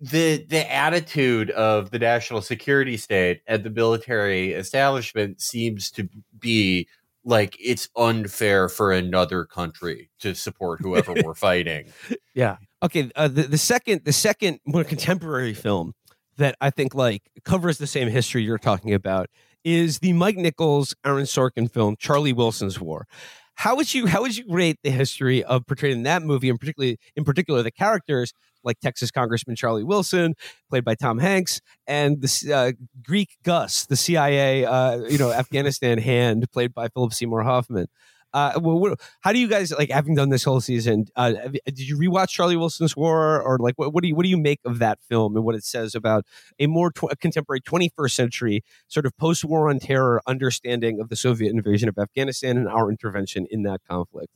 [0.00, 6.08] the the attitude of the national security state and the military establishment seems to
[6.38, 6.88] be
[7.22, 11.92] like it's unfair for another country to support whoever we're fighting.
[12.34, 12.56] Yeah.
[12.82, 15.92] Okay, uh, the the second the second more contemporary film
[16.38, 19.28] that I think like covers the same history you're talking about
[19.64, 23.06] is the Mike Nichols Aaron Sorkin film Charlie Wilson's War.
[23.54, 26.98] How would you how would you rate the history of portraying that movie and particularly
[27.14, 28.32] in particular the characters
[28.64, 30.34] like Texas Congressman Charlie Wilson,
[30.68, 35.98] played by Tom Hanks, and the uh, Greek Gus, the CIA, uh, you know, Afghanistan
[35.98, 37.86] hand, played by Philip Seymour Hoffman.
[38.32, 41.06] Uh, well, what, how do you guys like having done this whole season?
[41.16, 41.32] Uh,
[41.64, 44.38] did you rewatch Charlie Wilson's War, or like what, what do you what do you
[44.38, 46.24] make of that film and what it says about
[46.58, 51.16] a more tw- contemporary 21st century sort of post war on terror understanding of the
[51.16, 54.32] Soviet invasion of Afghanistan and our intervention in that conflict?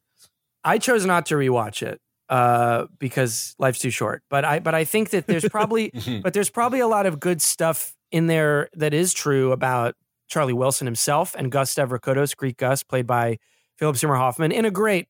[0.65, 4.23] I chose not to rewatch it uh, because life's too short.
[4.31, 7.43] But I but I think that there's probably but there's probably a lot of good
[7.43, 9.95] stuff in there that is true about
[10.29, 13.39] Charlie Wilson himself and Gust Avrakotos, Greek Gus, played by
[13.79, 15.09] Philip Seymour Hoffman, in a great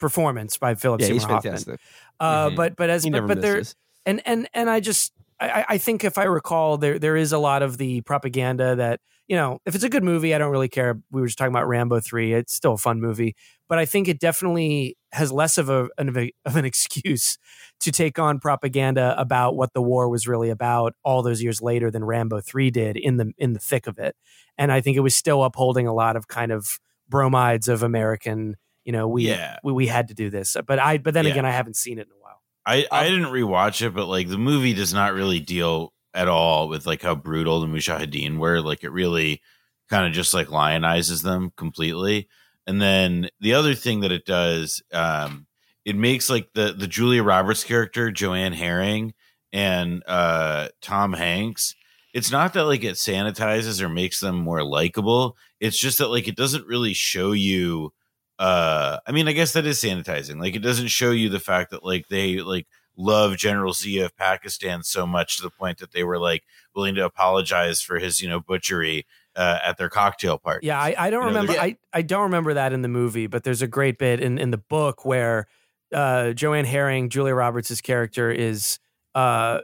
[0.00, 1.52] performance by Philip Yeah, Seymour he's Hoffman.
[1.52, 1.80] fantastic.
[2.20, 2.56] Uh, Mhm.
[2.56, 3.62] But but as He but, never but there
[4.06, 7.38] and and and I just I, I think if I recall, there there is a
[7.38, 10.68] lot of the propaganda that you know if it's a good movie, I don't really
[10.68, 10.98] care.
[11.10, 13.34] We were just talking about Rambo three; it's still a fun movie,
[13.68, 17.38] but I think it definitely has less of a of, a, of an excuse
[17.80, 21.90] to take on propaganda about what the war was really about all those years later
[21.90, 24.16] than Rambo three did in the in the thick of it.
[24.56, 28.56] And I think it was still upholding a lot of kind of bromides of American.
[28.84, 29.58] You know, we Yeah.
[29.62, 31.32] we, we had to do this, but I but then Yeah.
[31.32, 32.42] again, I haven't seen it in a while.
[32.64, 36.68] I, I didn't rewatch it, but like the movie does not really deal at all
[36.68, 38.60] with like how brutal the Mujahideen were.
[38.60, 39.40] Like it really
[39.88, 42.28] kind of just like lionizes them completely.
[42.66, 45.46] And then the other thing that it does, um,
[45.86, 49.14] it makes like the the Julia Roberts character, Joanne Herring,
[49.52, 51.74] and uh, Tom Hanks.
[52.18, 55.36] It's not that like it sanitizes or makes them more likable.
[55.60, 57.92] It's just that like it doesn't really show you
[58.38, 61.72] uh i mean i guess that is sanitizing like it doesn't show you the fact
[61.72, 65.90] that like they like love general zia of pakistan so much to the point that
[65.90, 69.04] they were like willing to apologize for his you know butchery
[69.34, 71.60] uh, at their cocktail party Yeah, I, I don't You know, remember.
[71.60, 74.50] I, I don't remember that in the movie, but there's a great bit in, in
[74.50, 75.46] the book where
[75.92, 78.80] uh, Joanne Herring, Julia Roberts' character, is
[79.14, 79.60] uh,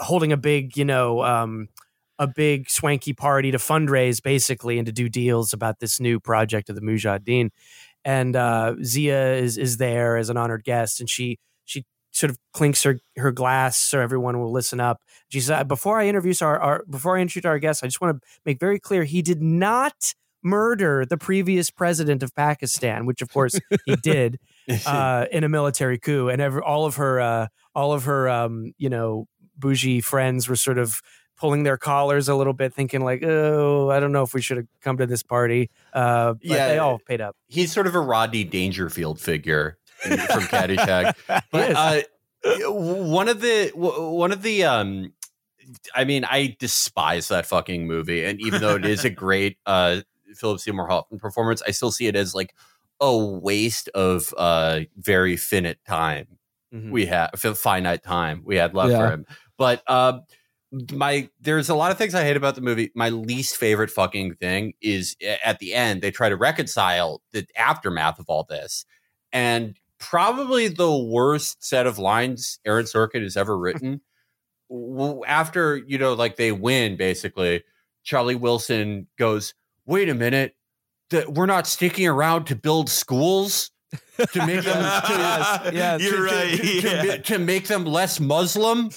[0.00, 1.68] holding a big, you know, um,
[2.22, 6.70] a big swanky party to fundraise basically and to do deals about this new project
[6.70, 7.50] of the Mujahideen.
[8.04, 12.38] And uh, Zia is is there as an honored guest, and she she sort of
[12.52, 15.00] clinks her her glass so everyone will listen up.
[15.30, 18.16] She said, "Before I introduce our, our before I introduce our guest, I just want
[18.16, 23.32] to make very clear he did not murder the previous president of Pakistan, which of
[23.32, 24.38] course he did
[24.86, 28.72] uh, in a military coup, and every, all of her uh, all of her um,
[28.78, 31.00] you know bougie friends were sort of
[31.42, 34.58] pulling their collars a little bit, thinking like, "Oh, I don't know if we should
[34.58, 36.68] have come to this party." Uh, but Yeah.
[36.68, 37.34] they all paid up.
[37.48, 41.14] He's sort of a Rodney Dangerfield figure from Caddyshack.
[41.50, 42.00] But uh,
[42.70, 45.12] one of the one of the um,
[45.96, 50.02] I mean, I despise that fucking movie, and even though it is a great uh
[50.36, 52.54] Philip Seymour Hoffman performance, I still see it as like
[53.00, 56.38] a waste of uh very finite time
[56.72, 56.90] Mhm.
[56.92, 58.98] we had finite time we had left Yeah.
[58.98, 59.26] for him.
[59.58, 60.22] But um,
[60.92, 62.90] my there's a lot of things I hate about the movie.
[62.94, 68.18] My least favorite fucking thing is at the end they try to reconcile the aftermath
[68.18, 68.86] of all this,
[69.32, 74.00] and probably the worst set of lines Aaron Sorkin has ever written.
[75.26, 77.62] After you know, like they win, basically,
[78.04, 79.54] Charlie Wilson goes,
[79.86, 80.54] "Wait a minute."
[81.10, 83.70] That we're not sticking around to build schools
[84.32, 87.04] to make them to, yes, you're to, right to, to, yeah.
[87.16, 88.90] ma- to make them less Muslim.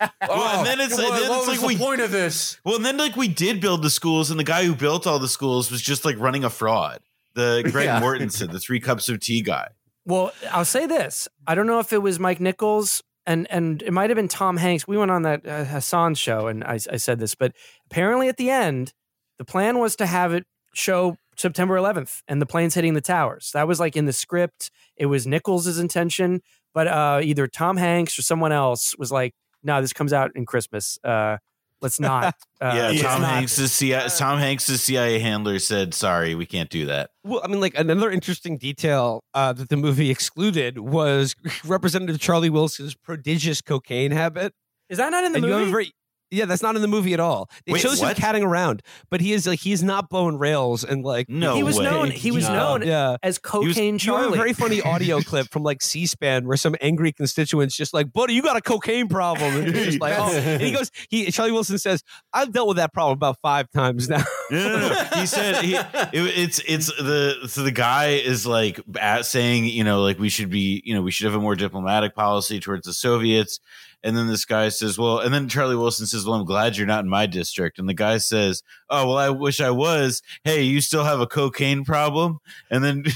[0.00, 0.10] Well,
[0.58, 2.58] and then it's- what, and then what it's was like the we- point of this?
[2.64, 5.18] well and then like we did build the schools and the guy who built all
[5.18, 7.00] the schools was just like running a fraud
[7.34, 8.00] the greg Yeah.
[8.00, 9.68] Mortenson the three cups of tea guy
[10.04, 13.92] Well, I'll say this: I don't know if it was Mike Nichols and and it
[13.92, 14.86] might have been Tom Hanks.
[14.88, 17.52] We went on that uh, Hassan show, and I, I said this, but
[17.88, 18.92] apparently at the end,
[19.38, 23.50] the plan was to have it show September 11th and the planes hitting the towers.
[23.54, 24.70] That was like in the script.
[24.96, 26.42] It was Nichols' intention,
[26.74, 30.46] but uh, either Tom Hanks or someone else was like, "No, this comes out in
[30.46, 30.98] Christmas.
[31.02, 31.38] Uh,
[31.80, 36.36] let's not." Uh, yeah let's tom not- hanks' CIA, tom hanks' cia handler said sorry
[36.36, 40.08] we can't do that Well, I mean, like another interesting detail uh, that the movie
[40.10, 44.54] excluded was Representative Charlie Wilson's prodigious cocaine habit.
[44.88, 45.90] Is that not in the And you have a movie?
[46.32, 47.50] Very- Yeah, that's not in the movie at all.
[47.66, 48.16] It Wait, shows what?
[48.16, 51.62] him catting around, but he is like he's not blowing rails and like No he
[51.62, 51.84] was way.
[51.84, 52.10] known.
[52.10, 52.54] He was No.
[52.78, 53.16] known Yeah.
[53.22, 54.38] as Cocaine You have a Charlie.
[54.38, 58.42] very funny audio clip from like C-SPAN where some angry constituents just like, "Buddy, you
[58.42, 60.32] got a cocaine problem," and he's just like, oh.
[60.34, 64.08] and he goes, he Charlie Wilson says, "I've dealt with that problem about five times
[64.08, 65.04] now." No, no, no.
[65.18, 69.82] He said he, it, it's it's the so the guy is like at saying you
[69.82, 72.84] know like we should be you know we should have a more diplomatic policy towards
[72.86, 73.60] the Soviets,
[74.04, 76.86] and then this guy says well, and then Charlie Wilson says well I'm glad you're
[76.86, 80.22] not in my district, and the guy says oh well I wish I was.
[80.44, 82.38] Hey, you still have a cocaine problem,
[82.70, 83.04] and then.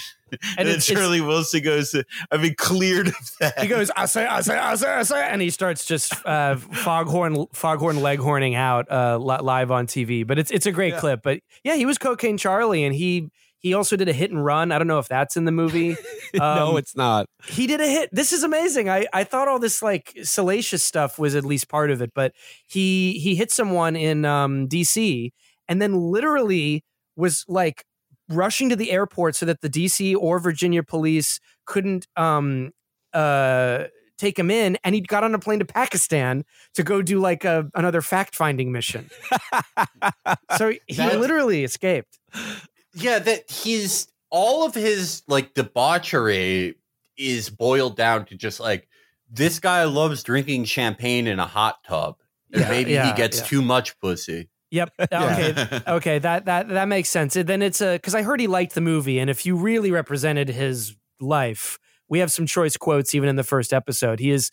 [0.58, 1.94] And, then it's- it's- Charlie Wilson goes,
[2.32, 5.22] "I've been cleared of that." he goes, I say, I say, I say, I say,
[5.22, 10.26] and he starts just uh, foghorn, foghorn, leghorning out uh, live on TV.
[10.26, 11.22] But it's it's a great clip.
[11.22, 13.30] But yeah, he was Cocaine Charlie, and he
[13.66, 14.70] he also did a hit and run.
[14.70, 15.96] I don't know if that's in the movie.
[16.34, 17.26] no, Um, it's not.
[17.48, 18.10] he did a hit.
[18.12, 18.88] This is amazing.
[18.88, 22.32] I, I thought all this like salacious stuff was at least part of it, but
[22.68, 25.30] he he hit someone in um, DC
[25.68, 26.84] and then literally
[27.16, 27.84] was like
[28.28, 32.70] rushing to the airport so that the DC or Virginia police couldn't um
[33.12, 33.84] uh
[34.18, 36.42] take him in and he got on a plane to Pakistan
[36.74, 39.10] to go do like a another fact finding mission.
[40.56, 42.18] so he That's- literally escaped.
[42.96, 46.76] Yeah, that he's all of his like debauchery
[47.16, 48.88] is boiled down to just like
[49.30, 52.16] this guy loves drinking champagne in a hot tub.
[52.52, 53.44] And Yeah, maybe yeah, he gets yeah.
[53.46, 54.48] too much pussy.
[54.70, 54.92] Yep.
[55.12, 55.80] Okay.
[55.86, 56.18] okay.
[56.18, 57.34] That that that makes sense.
[57.34, 60.48] Then it's a because I heard he liked the movie, and if you really represented
[60.48, 61.78] his life,
[62.08, 64.20] we have some choice quotes even in the first episode.
[64.20, 64.50] He is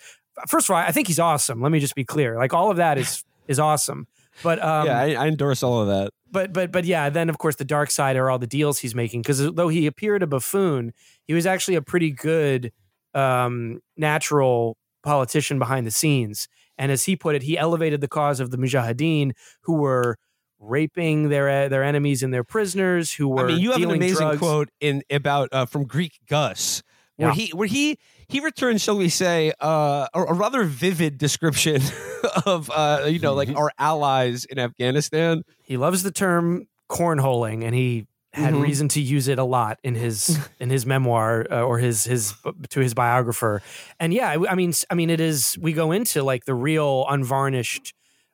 [0.47, 1.61] first of all, I think he's awesome.
[1.61, 2.37] Let me just be clear.
[2.37, 4.07] Like all of that is is awesome.
[4.41, 6.11] But um, yeah, I, I endorse all of that.
[6.33, 8.93] But but but yeah, then of course the dark side are all the deals he's
[8.95, 10.91] making because though he appeared a buffoon,
[11.25, 12.73] he was actually a pretty good
[13.13, 16.47] um, natural politician behind the scenes.
[16.77, 20.17] And as he put it, he elevated the cause of the Mujahideen who were
[20.59, 23.13] raping their their enemies and their prisoners.
[23.13, 24.39] Who were I mean, you have an amazing drugs.
[24.39, 26.81] quote in about uh, from Greek Gus,
[27.17, 27.35] where Yeah.
[27.35, 27.99] he where he
[28.33, 31.81] he returns, shall we say, uh, a, a rather vivid description
[32.45, 35.43] of uh, you know like our allies in Afghanistan.
[35.63, 38.61] He loves the term cornholing, and he had Mhm.
[38.63, 42.33] reason to use it a lot in his in his memoir uh, or his his
[42.69, 43.61] to his biographer.
[43.99, 45.57] And yeah, I, I mean, s- I mean, it is.
[45.61, 47.93] We go into like the real unvarnished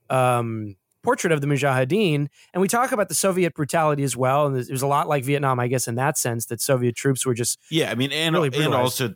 [0.10, 4.48] um, portrait of the Mujahideen, and we talk about the Soviet brutality as well.
[4.48, 7.26] And it was a lot like Vietnam, I guess, in that sense that Soviet troops
[7.26, 9.16] were just Yeah, I mean, and Really and also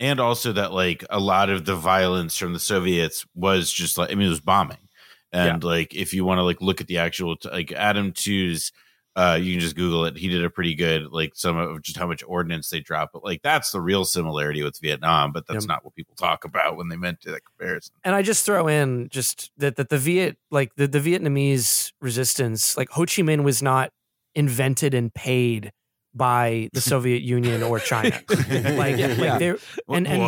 [0.00, 4.10] and also that like a lot of the violence from the Soviets was just like
[4.10, 4.88] I mean it was bombing,
[5.32, 8.72] and like if you want to like look at the actual like Adam Two's,
[9.16, 10.16] uh, you can just Google it.
[10.16, 13.22] He did a pretty good like some of just how much ordnance they dropped, but
[13.24, 15.68] like that's the real similarity with Vietnam, but that's Yep.
[15.68, 17.94] not what people talk about when they meant to that comparison.
[18.02, 22.76] and I just throw in just that that the Viet like the, the Vietnamese resistance,
[22.76, 23.90] like Ho Chi Minh was not
[24.34, 25.70] invented and paid
[26.14, 28.20] by the Soviet Union or China.
[28.28, 29.14] like, Yeah.
[29.18, 30.22] like there and and,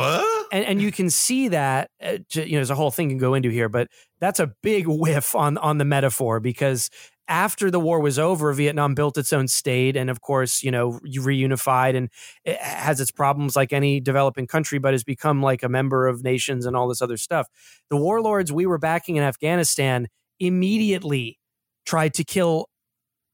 [0.52, 3.20] and and you can see that uh, you know there's a whole thing you can
[3.20, 3.88] go into here, but
[4.20, 6.90] that's a big whiff on on the metaphor because
[7.28, 11.00] after the war was over, Vietnam built its own state, and of course, you know,
[11.04, 12.08] reunified and
[12.44, 16.22] it has its problems like any developing country, but has become like a member of
[16.22, 17.48] nations and all this other stuff.
[17.90, 20.06] The warlords we were backing in Afghanistan
[20.38, 21.38] immediately
[21.84, 22.68] tried to kill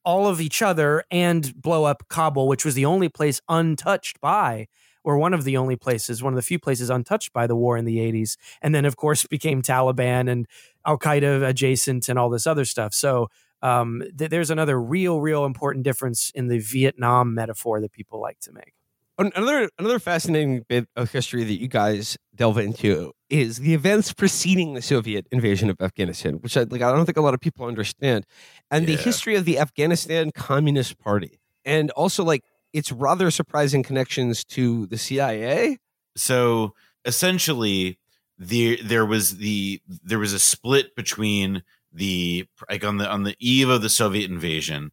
[0.04, 4.66] all of each other and blow up Kabul, which was the only place untouched by,
[5.04, 7.76] or one of the only places, one of the few places untouched by the war
[7.76, 8.36] in the 80s.
[8.60, 10.46] And then, of course, became Taliban and
[10.86, 12.94] Al Qaeda adjacent and all this other stuff.
[12.94, 13.28] So
[13.62, 18.40] um, th- there's another real, real important difference in the Vietnam metaphor that people like
[18.40, 18.74] to make.
[19.18, 24.74] Another another fascinating bit of history that you guys delve into is the events preceding
[24.74, 27.66] the Soviet invasion of Afghanistan, which I, like I don't think a lot of people
[27.66, 28.26] understand,
[28.70, 34.44] and the history of the Afghanistan Communist Party, and also like its rather surprising connections
[34.44, 35.78] to the CIA.
[36.14, 37.98] so essentially
[38.38, 43.36] the there was the there was a split between the like on the on the
[43.38, 44.92] eve of the soviet invasion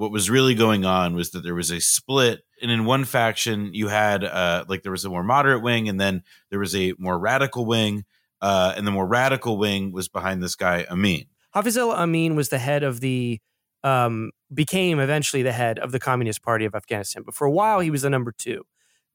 [0.00, 3.70] what was really going on was that there was a split and in one faction
[3.74, 6.94] you had uh like there was a more moderate wing and then there was a
[6.98, 8.04] more radical wing
[8.40, 12.58] uh and the more radical wing was behind this guy amin Hafizullah Amin was the
[12.58, 13.40] head of the,
[13.82, 17.22] um, became eventually the head of the Communist Party of Afghanistan.
[17.24, 18.64] But for a while, he was the number two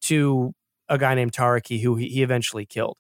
[0.03, 0.53] to
[0.89, 2.97] a guy named Taraki, who he, he eventually killed.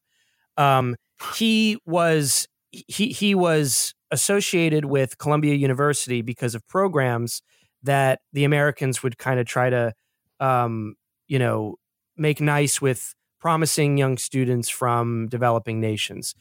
[0.57, 0.95] Um,
[1.35, 7.41] he was he he was associated with Columbia University because of programs
[7.85, 9.93] that the Americans would kind of try to,
[10.39, 10.95] um,
[11.27, 11.75] you know,
[12.17, 16.35] make nice with promising young students from developing nations.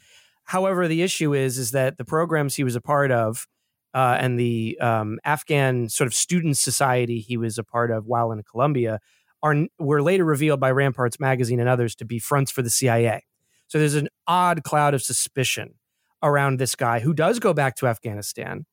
[0.45, 3.47] However, the issue is is that the programs he was a part of
[3.95, 8.33] uh, and the um, Afghan sort of student society he was a part of while
[8.33, 9.01] in Columbia
[9.43, 13.23] are were later revealed by Ramparts magazine and others to be fronts for the CIA.
[13.69, 15.75] So there's an odd cloud of suspicion
[16.23, 18.67] around this guy who does go back to Afghanistan.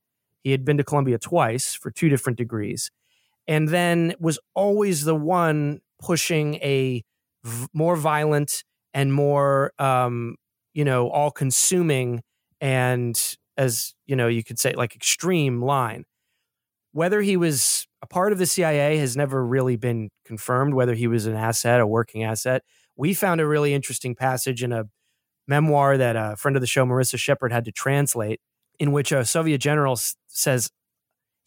[0.44, 2.92] He had been to Columbia twice for two different degrees,
[3.48, 7.04] and then was always the one pushing a
[7.44, 8.64] v- more violent
[8.94, 10.36] and more, um,
[10.74, 12.22] you know, all-consuming
[12.60, 16.06] and as you know, you could say like extreme line.
[16.94, 20.74] Whether he was a part of the CIA has never really been confirmed.
[20.74, 22.64] Whether he was an asset, a working asset,
[22.96, 24.86] we found a really interesting passage in a
[25.48, 28.40] memoir that a friend of the show, Marissa Shepard, had to translate,
[28.82, 30.72] in which a Soviet general s- says,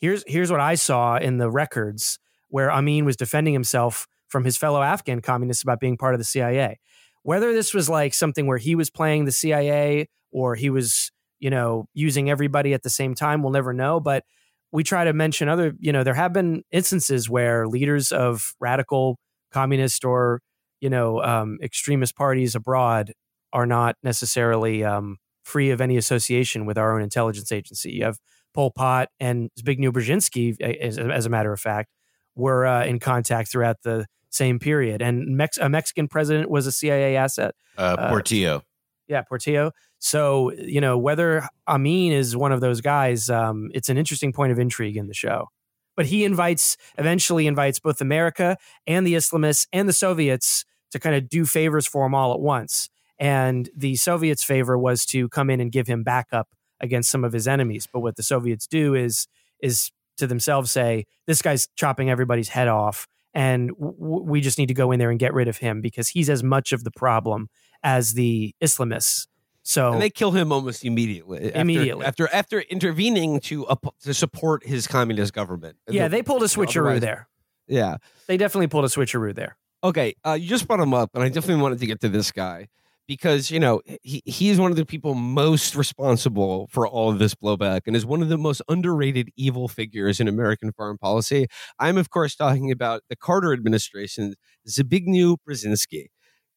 [0.00, 4.56] "Here's here's what I saw in the records where Amin was defending himself from his
[4.56, 6.78] fellow Afghan communists about being part of the CIA.
[7.24, 11.10] Whether this was like something where he was playing the CIA or he was,
[11.40, 13.98] you know, using everybody at the same time, we'll never know.
[13.98, 14.24] But
[14.70, 19.18] we try to mention other, you know, there have been instances where leaders of radical
[19.50, 20.40] communist or,
[20.80, 23.12] you know, um, extremist parties abroad
[23.52, 27.92] are not necessarily um, free of any association with our own intelligence agency.
[27.92, 28.18] You have
[28.52, 31.90] Pol Pot and Zbigniew Brzezinski, as, as a matter of fact,
[32.34, 35.00] were uh, in contact throughout the same period.
[35.00, 37.54] And Mex- a Mexican president was a CIA asset.
[37.78, 38.62] Uh, Uh, Portillo.
[39.06, 39.72] Yeah, Portillo.
[39.98, 44.50] So, you know, whether Amin is one of those guys, um, it's an interesting point
[44.50, 45.48] of intrigue in the show.
[45.96, 51.14] But he invites, eventually invites both America and the Islamists and the Soviets to kind
[51.14, 52.88] of do favors for him all at once.
[53.18, 56.48] And the Soviets' favor was to come in and give him backup
[56.80, 57.86] against some of his enemies.
[57.92, 59.26] But what the Soviets do is
[59.60, 64.66] is to themselves say, "This guy's chopping everybody's head off, and w- we just need
[64.66, 66.90] to go in there and get rid of him because he's as much of the
[66.90, 67.48] problem
[67.82, 69.26] as the Islamists."
[69.62, 71.46] So and they kill him almost immediately.
[71.46, 72.04] after- Immediately.
[72.04, 75.76] after after intervening to up, to support his communist government.
[75.88, 77.28] yeah, they pulled a switcheroo there.
[77.66, 77.96] Yeah.
[78.26, 79.56] They definitely pulled a switcheroo there.
[79.82, 82.30] Okay, uh, you just brought him up, and I definitely wanted to get to this
[82.32, 82.68] guy
[83.06, 87.18] because you know he he is one of the people most responsible for all of
[87.18, 91.46] this blowback, and is one of the most underrated evil figures in American foreign policy.
[91.78, 94.34] I'm of course talking about the Carter administration,
[94.68, 96.06] Zbigniew Brzezinski.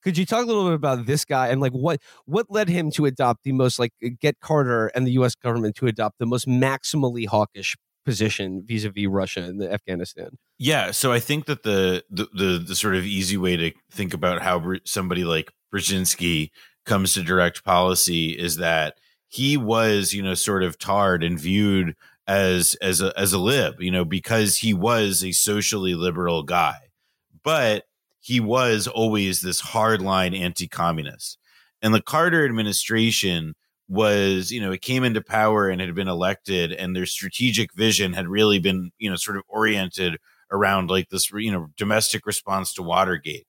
[0.04, 2.92] Could you talk a little bit about this guy and like what what led him
[2.92, 5.36] to adopt the most like uh, get Carter and the U.S.
[5.36, 7.76] government to adopt the most maximally hawkish
[8.06, 10.38] position vis-a-vis Russia and Afghanistan?
[10.58, 14.14] Yeah, so I think that the the the, the sort of easy way to think
[14.14, 16.52] about how somebody like Brzezinski
[16.86, 18.96] comes to direct policy is that
[19.28, 21.96] he was, you know, sort of tarred and viewed
[22.28, 26.78] as as a as a lib, you know, because he was a socially liberal guy,
[27.44, 27.84] but
[28.20, 31.38] he was always this hardline anti-communist,
[31.82, 33.56] and the Carter administration
[33.90, 38.12] was you know it came into power and had been elected and their strategic vision
[38.14, 40.18] had really been you know sort of oriented
[40.52, 43.48] around like this you know domestic response to Watergate.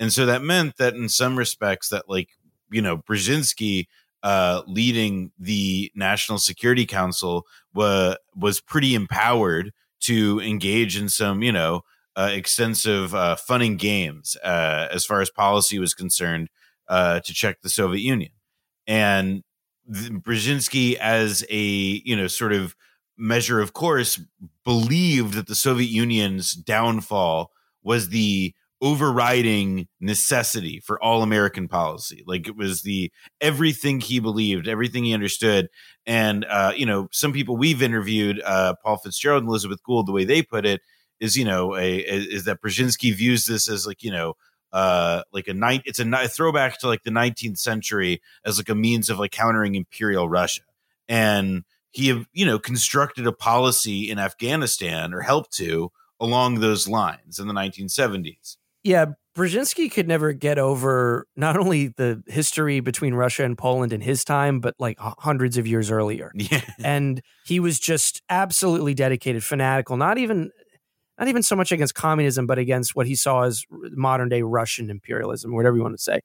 [0.00, 2.30] And so that meant that in some respects that like
[2.72, 3.86] you know Brzezinski
[4.22, 11.52] uh leading the National Security Council was was pretty empowered to engage in some you
[11.52, 11.82] know
[12.16, 16.48] uh, extensive uh, fun and games uh, as far as policy was concerned
[16.88, 18.32] uh, to check the Soviet Union.
[18.86, 19.42] And
[19.88, 21.62] Brzezinski as a
[22.04, 22.74] you know sort of
[23.16, 24.20] measure of course
[24.64, 27.50] believed that the Soviet Union's downfall
[27.82, 32.24] was the overriding necessity for all American policy.
[32.26, 35.68] Like it was the everything he believed, everything he understood.
[36.06, 40.12] And uh, you know, some people we've interviewed, uh, Paul Fitzgerald and Elizabeth Gould, the
[40.12, 40.80] way they put it
[41.20, 44.34] is, you know, a, is that Brzezinski views this as like, you know,
[44.72, 48.68] uh like a night it's a, ni- throwback to like the 19th century as like
[48.68, 50.62] a means of like countering imperial russia
[51.08, 57.40] and he you know constructed a policy in afghanistan or helped to along those lines
[57.40, 59.06] in the 1970s Yeah,
[59.36, 64.24] Brzezinski could never get over not only the history between Russia and Poland in his
[64.24, 66.32] time, but like hundreds of years earlier.
[66.34, 70.50] yeah and he was just absolutely dedicated, fanatical, not even
[71.18, 74.90] not even so much against communism, but against what he saw as modern day Russian
[74.90, 76.20] imperialism, whatever you want to say.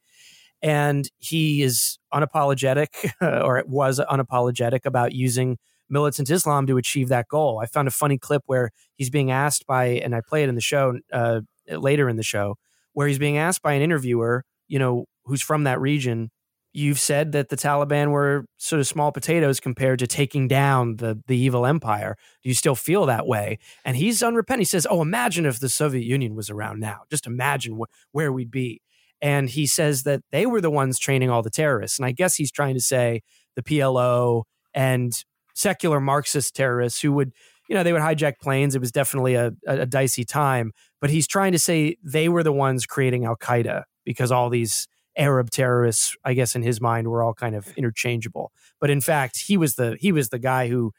[0.62, 5.58] And he is unapologetic, or it was unapologetic about using
[5.90, 7.60] militant Islam to achieve that goal.
[7.62, 10.56] I found a funny clip where he's being asked by, and I play it in
[10.56, 12.58] the show uh, later in the show,
[12.94, 16.32] where he's being asked by an interviewer, you know, who's from that region.
[16.74, 21.22] You've said that the Taliban were sort of small potatoes compared to taking down the
[21.28, 22.18] the evil empire.
[22.44, 23.60] Do you still feel that way?
[23.86, 24.62] And he's unrepentant.
[24.62, 27.04] He says, "Oh, imagine if the Soviet Union was around now.
[27.10, 28.82] Just imagine wh- where we'd be."
[29.22, 31.98] And he says that they were the ones training all the terrorists.
[31.98, 33.22] And I guess he's trying to say
[33.56, 34.44] the PLO
[34.74, 35.14] and
[35.54, 37.32] secular Marxist terrorists who would,
[37.68, 38.76] you know, they would hijack planes.
[38.76, 40.72] It was definitely a, a dicey time.
[41.02, 44.88] But he's trying to say they were the ones creating Al Qaeda because all these
[45.18, 48.52] Arab terrorists, I guess in his mind, were all kind of interchangeable.
[48.80, 50.92] But in fact, he was the he was the guy who,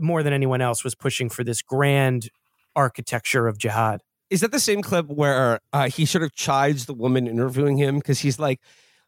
[0.00, 2.30] more than anyone else, was pushing for this grand
[2.76, 4.00] architecture of jihad.
[4.30, 7.96] Is that the same clip where uh, he sort of chides the woman interviewing him
[7.96, 8.60] because he's like,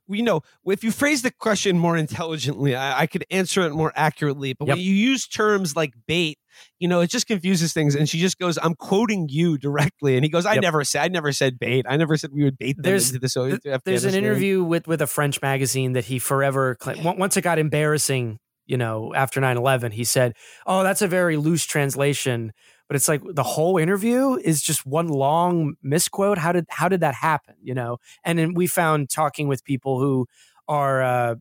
[0.09, 3.93] you know, if you phrase the question more intelligently, I, I could answer it more
[3.97, 4.53] accurately.
[4.53, 4.77] But yep.
[4.77, 6.39] when you use terms like bait,
[6.79, 7.95] you know, it just confuses things.
[7.95, 10.63] And she just goes, "I'm quoting you directly," and he goes, "I yep.
[10.63, 11.87] never said, I never said bait.
[11.89, 14.63] I never said we would bait them there's, into the Soviet." Th- there's an interview
[14.63, 18.39] with with a French magazine that he forever once it got embarrassing.
[18.69, 20.35] You know, after 9-11, he said,
[20.67, 22.53] "Oh, that's a very loose translation."
[22.89, 26.39] But it's like the whole interview is just one long misquote.
[26.39, 27.55] How did how did that happen?
[27.63, 30.27] You know, and then we found talking with people who
[30.69, 31.35] are uh,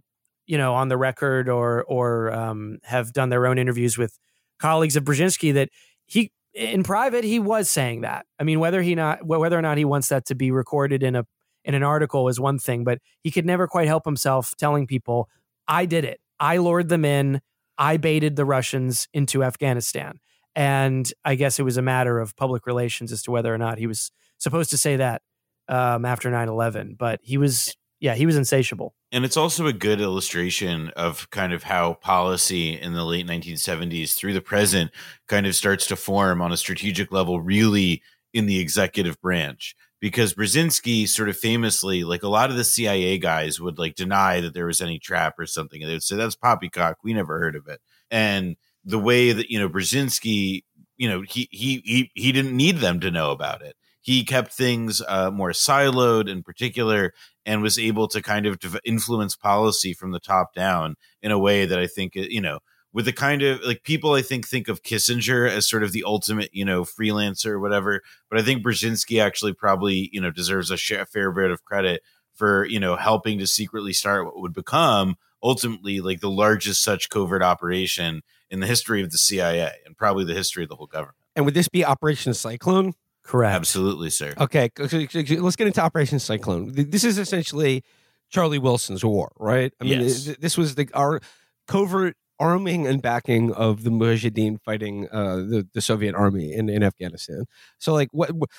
[0.47, 4.17] you know on the record or or um, have done their own interviews with
[4.59, 5.69] colleagues of Brzezinski that
[6.05, 8.25] he in private he was saying that.
[8.39, 11.15] I mean, whether he not whether or not he wants that to be recorded in
[11.15, 11.25] a
[11.63, 15.29] in an article is one thing, but he could never quite help himself telling people,
[15.67, 16.21] "I did it.
[16.39, 17.41] I lured them in.
[17.77, 20.19] I baited the Russians into Afghanistan."
[20.55, 23.77] And I guess it was a matter of public relations as to whether or not
[23.77, 25.21] he was supposed to say that
[25.67, 26.95] um, after 9 11.
[26.97, 28.95] But he was, yeah, he was insatiable.
[29.11, 34.13] And it's also a good illustration of kind of how policy in the late 1970s
[34.15, 34.91] through the present
[35.27, 38.01] kind of starts to form on a strategic level, really
[38.33, 39.75] in the executive branch.
[40.01, 44.39] Because Brzezinski sort of famously, like a lot of the CIA guys would like deny
[44.41, 45.81] that there was any trap or something.
[45.81, 46.97] And they would say, that's poppycock.
[47.03, 47.79] We never heard of it.
[48.11, 50.63] And the way that you know Brzezinski,
[50.97, 53.75] you know, he he he he didn't need them to know about it.
[54.01, 57.13] He kept things uh, more siloed, in particular,
[57.45, 61.65] and was able to kind of influence policy from the top down in a way
[61.65, 62.59] that I think you know
[62.93, 66.05] with the kind of like people I think think of Kissinger as sort of the
[66.05, 68.01] ultimate, you know, freelancer or whatever.
[68.29, 72.03] But I think Brzezinski actually probably, you know, deserves a fair bit of credit
[72.35, 77.09] for, you know, helping to secretly start what would become ultimately like the largest such
[77.09, 78.23] covert operation
[78.55, 81.17] in the history of the CIA and probably the history of the whole government.
[81.35, 82.93] And would this be Operation Cyclone?
[83.21, 83.53] Correct.
[83.53, 84.33] Absolutely, sir.
[84.39, 86.71] Okay, let's get into Operation Cyclone.
[86.73, 87.83] This is essentially
[88.29, 89.73] Charlie Wilson's war, right?
[89.81, 90.35] I mean, yes.
[90.39, 91.19] this was the our
[91.67, 96.83] covert arming and backing of the Mujahideen fighting uh, the, the Soviet army in, in
[96.83, 97.45] Afghanistan.
[97.77, 98.49] So, like, what, what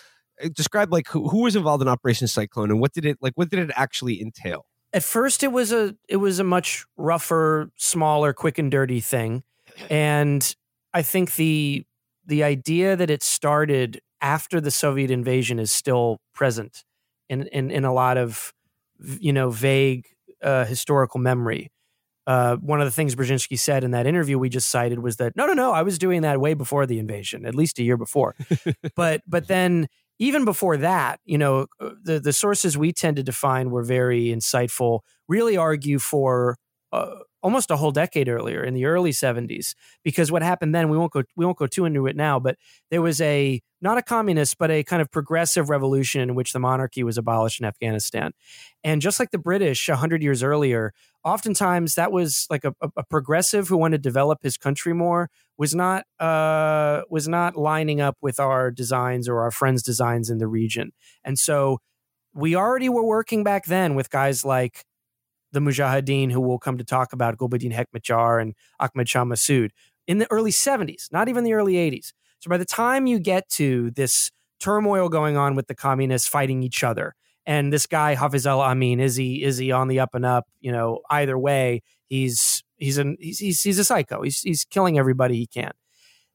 [0.53, 3.33] describe like who, who was involved in Operation Cyclone and what did it like?
[3.37, 4.67] What did it actually entail?
[4.93, 9.45] At first, it was a it was a much rougher, smaller, quick and dirty thing
[9.91, 10.55] and
[10.93, 11.85] I think the
[12.27, 16.85] the idea that it started after the Soviet invasion is still present
[17.29, 18.53] in in, in a lot of
[18.99, 20.07] you know vague
[20.43, 21.71] uh, historical memory.
[22.27, 25.37] Uh, one of the things Brzezinski said in that interview we just cited was that
[25.37, 27.97] no, no, no, I was doing that way before the invasion, at least a year
[27.97, 28.35] before.
[28.97, 33.33] but but then even before that, you know, uh, the the sources we tended to
[33.33, 35.01] find were very insightful.
[35.29, 36.57] Really argue for
[36.93, 37.17] uh,
[37.47, 41.13] almost a whole decade earlier in the early 70s because what happened then we won't
[41.13, 42.57] go we won't go too into it now but
[42.91, 46.59] there was a not a communist but a kind of progressive revolution in which the
[46.59, 48.33] monarchy was abolished in Afghanistan.
[48.83, 50.93] And just like the British 100 years earlier
[51.23, 55.73] oftentimes that was like a, a progressive who wanted to develop his country more was
[55.73, 60.49] not uh, was not lining up with our designs or our friends designs in the
[60.49, 60.91] region.
[61.23, 61.79] And so
[62.35, 64.85] we already were working back then with guys like
[65.57, 69.71] the Mujahideen, who we'll come to talk about, Gulbuddin Hekmatyar and Ahmad Shah Massoud,
[70.07, 72.13] in the early 70s, not even the early 80s.
[72.41, 74.31] So by the time you get to this
[74.61, 77.15] turmoil going on with the communists fighting each other,
[77.47, 80.47] and this guy Hafizullah Amin, is he is he on the up and up?
[80.61, 84.23] You know, either way, he's he's an he's he's, he's a psycho.
[84.23, 85.73] He's he's killing everybody he can.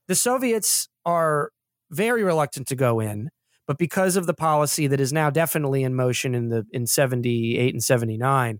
[0.08, 1.52] The Soviets are
[1.92, 3.30] very reluctant to go in,
[3.68, 7.74] but because of the policy that is now definitely in motion in the in 78
[7.74, 8.60] and 79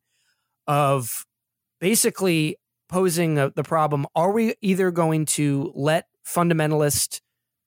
[0.68, 1.26] of
[1.80, 2.58] basically
[2.90, 7.22] posing a, the problem are we either going to let fundamentalist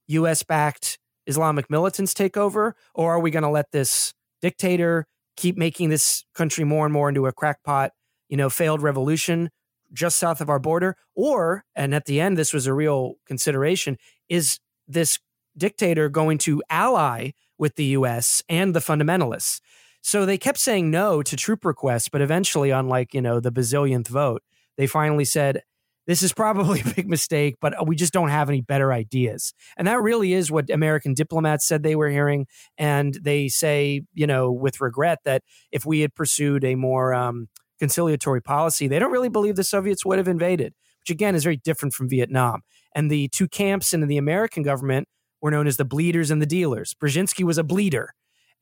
[0.06, 5.56] US backed Islamic militants take over, or are we going to let this dictator keep
[5.56, 7.92] making this country more and more into a crackpot,
[8.28, 9.50] you know, failed revolution
[9.92, 10.96] just south of our border?
[11.14, 13.96] Or, and at the end, this was a real consideration,
[14.28, 15.18] is this
[15.56, 19.60] dictator going to ally with the US and the fundamentalists?
[20.04, 23.50] So they kept saying no to troop requests, but eventually, on like, you know, the
[23.50, 24.42] bazillionth vote,
[24.76, 25.62] they finally said,
[26.06, 29.54] this is probably a big mistake, but we just don't have any better ideas.
[29.78, 32.46] And that really is what American diplomats said they were hearing.
[32.76, 35.42] And they say, you know, with regret that
[35.72, 37.48] if we had pursued a more um,
[37.78, 41.56] conciliatory policy, they don't really believe the Soviets would have invaded, which again is very
[41.56, 42.60] different from Vietnam.
[42.94, 45.08] And the two camps in the American government
[45.40, 46.94] were known as the bleeders and the dealers.
[46.94, 48.10] Brzezinski was a bleeder.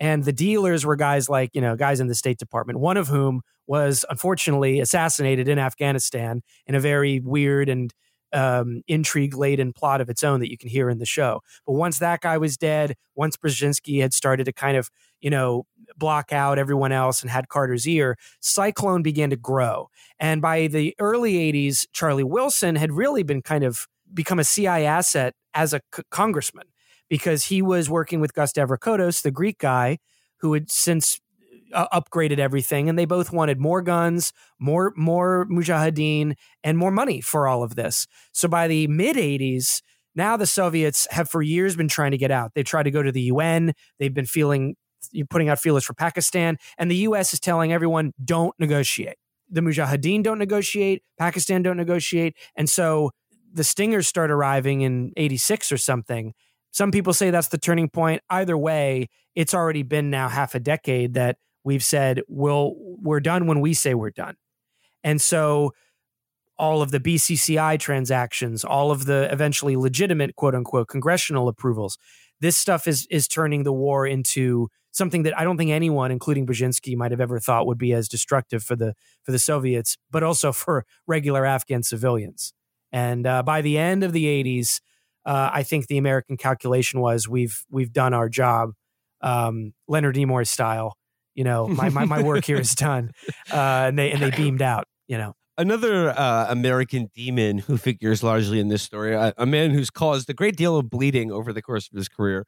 [0.03, 3.07] And the dealers were guys like, you know, guys in the State Department, one of
[3.07, 7.95] whom was unfortunately assassinated in Afghanistan in a very weird and
[8.33, 11.41] um, intrigue laden plot of its own that you can hear in the show.
[11.65, 14.91] But once that guy was dead, once Brzezinski had started to kind of,
[15.21, 19.87] you know, block out everyone else and had Carter's ear, Cyclone began to grow.
[20.19, 24.67] And by the early 80s, Charlie Wilson had really been kind of become a CI
[24.67, 26.72] asset as a c- congressman
[27.13, 29.99] because he was working with Gust Avrakotos, the Greek guy,
[30.39, 31.21] who had since
[31.75, 36.33] uh, upgraded everything, and they both wanted more guns, more more mujahideen,
[36.65, 38.07] and more money for all of this.
[38.33, 39.83] So by the mid '80s,
[40.15, 42.53] now the Soviets have for years been trying to get out.
[42.55, 43.75] They tried to go to the UN.
[43.99, 44.77] They've been feeling
[45.29, 47.35] putting out feelers for Pakistan, and the U.S.
[47.35, 49.17] is telling everyone don't negotiate.
[49.51, 51.03] The mujahideen don't negotiate.
[51.19, 53.11] Pakistan don't negotiate, and so
[53.53, 56.33] the stingers start arriving in 86 or something
[56.73, 58.23] some people say that's the turning point.
[58.29, 63.47] Either way, it's already been now half a decade that we've said we'll we're done
[63.47, 64.37] when we say we're done.
[65.05, 65.73] And so
[66.59, 71.99] all of the BCCI transactions, all of the eventually legitimate quote unquote congressional approvals,
[72.41, 76.47] this stuff is is turning the war into something that I don't think anyone, including
[76.47, 80.23] Brzezinski, might have ever thought would be as destructive for the for the Soviets, but
[80.23, 82.53] also for regular Afghan civilians.
[82.93, 84.81] And uh, by the end of the 80s,
[85.25, 88.71] uh, I think the American calculation was we've we've done our job,
[89.21, 90.97] um, Leonard Nimoy style.
[91.35, 93.13] You know, my, my, my work here is done,
[93.53, 94.87] uh, and they and they beamed out.
[95.09, 99.71] You know, another uh, American demon who figures largely in this story, a, a, man
[99.71, 102.45] who's caused a great deal of bleeding over the course of his career,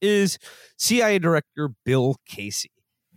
[0.00, 0.38] is
[0.76, 2.72] CIA Director Bill Casey.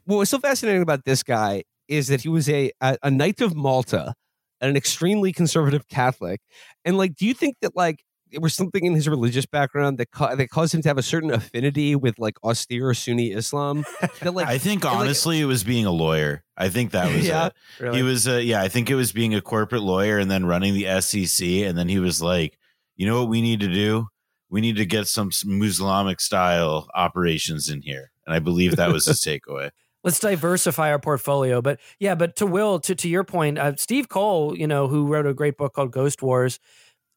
[0.05, 3.41] What was so fascinating about this guy is that he was a, a, a Knight
[3.41, 4.14] of Malta,
[4.62, 6.41] and an extremely conservative Catholic,
[6.86, 10.11] and like, do you think that like there was something in his religious background that
[10.11, 13.86] ca- that caused him to have a certain affinity with like austere Sunni Islam.
[14.21, 16.43] That, like, I think honestly, like, it was being a lawyer.
[16.57, 17.53] I think that was yeah, it.
[17.80, 17.97] Really?
[17.97, 20.73] He was, uh, yeah, I think it was being a corporate lawyer and then running
[20.73, 22.57] the SEC, and then he was like,
[22.95, 24.07] you know what we need to do?
[24.49, 29.05] We need to get some, Muslimic style operations in here, and I believe that was
[29.05, 29.71] his takeaway
[30.03, 31.61] let's diversify our portfolio.
[31.61, 35.07] But yeah, but to Will, to to your point, uh, Steve Coll, you know, who
[35.07, 36.59] wrote a great book called Ghost Wars,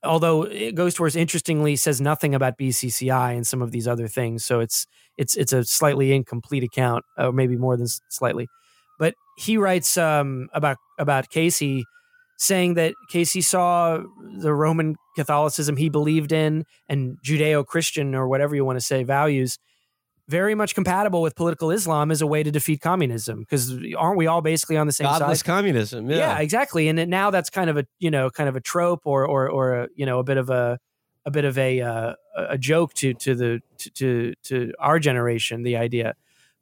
[0.04, 4.60] although Ghost Wars interestingly says nothing about BCCI and some of these other things, so
[4.60, 4.86] it's
[5.16, 8.48] it's it's a slightly incomplete account, or maybe more than slightly.
[8.98, 11.84] But he writes um, about about Casey,
[12.38, 14.02] saying that Casey saw
[14.38, 19.02] the Roman Catholicism he believed in and Judeo Christian or whatever you want to say
[19.04, 19.58] values
[20.28, 24.26] very much compatible with political Islam as a way to defeat communism because aren't we
[24.26, 25.46] all basically on the same Godless side?
[25.46, 26.16] communism, yeah.
[26.16, 26.88] yeah, exactly.
[26.88, 29.72] And now that's kind of a you know kind of a trope or or or
[29.74, 30.78] a, you know a bit of a
[31.24, 35.62] a bit of a uh, a joke to to the to, to to our generation
[35.62, 36.14] the idea,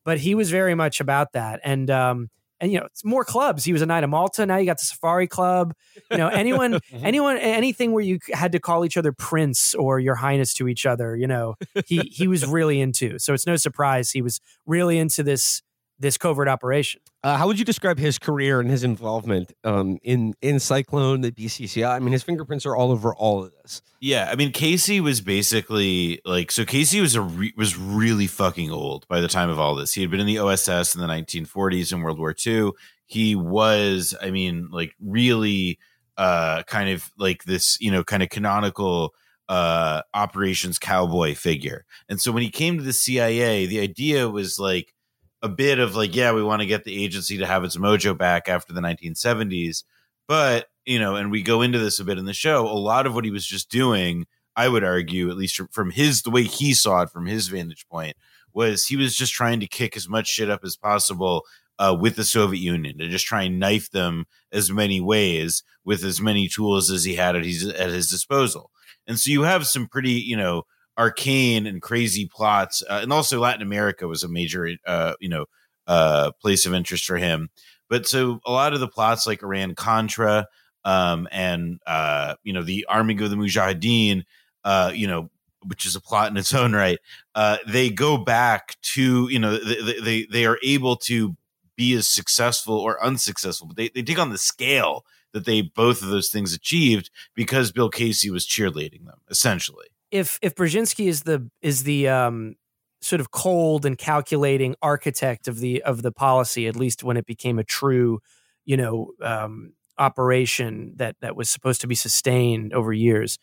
[0.04, 1.90] but he was very much about that and.
[1.90, 2.30] um
[2.61, 3.64] and you know it's more clubs.
[3.64, 4.46] He was a knight of malta.
[4.46, 5.74] Now you got the safari club.
[6.11, 7.04] You know anyone mm-hmm.
[7.04, 10.86] anyone anything where you had to call each other prince or your highness to each
[10.86, 11.56] other you know
[11.86, 13.18] he he was really into.
[13.18, 15.62] So it's no surprise he was really into this
[16.01, 17.03] this covert operation.
[17.22, 21.30] Uh, how would you describe his career and his involvement um, in in Cyclone, the
[21.30, 21.88] BCCI?
[21.88, 23.82] I mean, his fingerprints are all over all of this.
[24.01, 26.64] Yeah, I mean, Casey was basically like so.
[26.64, 29.92] Casey was a re- was really fucking old by the time of all this.
[29.92, 32.72] He had been in the OSS in the 1940s and World War II.
[33.07, 35.78] He was, I mean, like really
[36.16, 39.14] uh, kind of like this, you know, kind of canonical
[39.51, 41.84] uh, operations cowboy figure.
[42.09, 44.94] And so when he came to the CIA, the idea was like
[45.43, 48.16] a bit of like, yeah, we want to get the agency to have its mojo
[48.16, 49.84] back after the 1970s.
[50.28, 53.07] But, you know, and we go into this a bit in the show, a lot
[53.07, 54.26] of what he was just doing,
[54.57, 57.86] I would argue, at least from his, the way he saw it from his vantage
[57.88, 58.16] point,
[58.53, 61.45] was he was just trying to kick as much shit up as possible
[61.78, 66.05] uh, with the Soviet Union to just try and knife them as many ways with
[66.05, 68.70] as many tools as he had at his, at his disposal.
[69.07, 70.64] And so you have some pretty, you know,
[71.01, 75.46] arcane and crazy plots, uh, and also Latin America was a major, uh, you know,
[75.86, 77.48] uh, place of interest for him.
[77.88, 80.46] But so a lot of the plots like Iran Contra,
[80.84, 84.24] um, and uh, you know, the arming of the Mujahideen,
[84.62, 85.30] uh, you know,
[85.64, 86.98] which is a plot in its own right.
[87.34, 91.34] Uh, they go back to you know they, they they are able to
[91.76, 96.03] be as successful or unsuccessful, but they they take on the scale that they both
[96.03, 99.86] of those things achieved because Bill Casey was cheerleading them essentially.
[100.11, 102.56] If if Brzezinski is the is the um,
[103.00, 107.26] sort of cold and calculating architect of the of the policy, at least when it
[107.26, 108.20] became a true,
[108.64, 113.38] you know, um, operation that that was supposed to be sustained over years,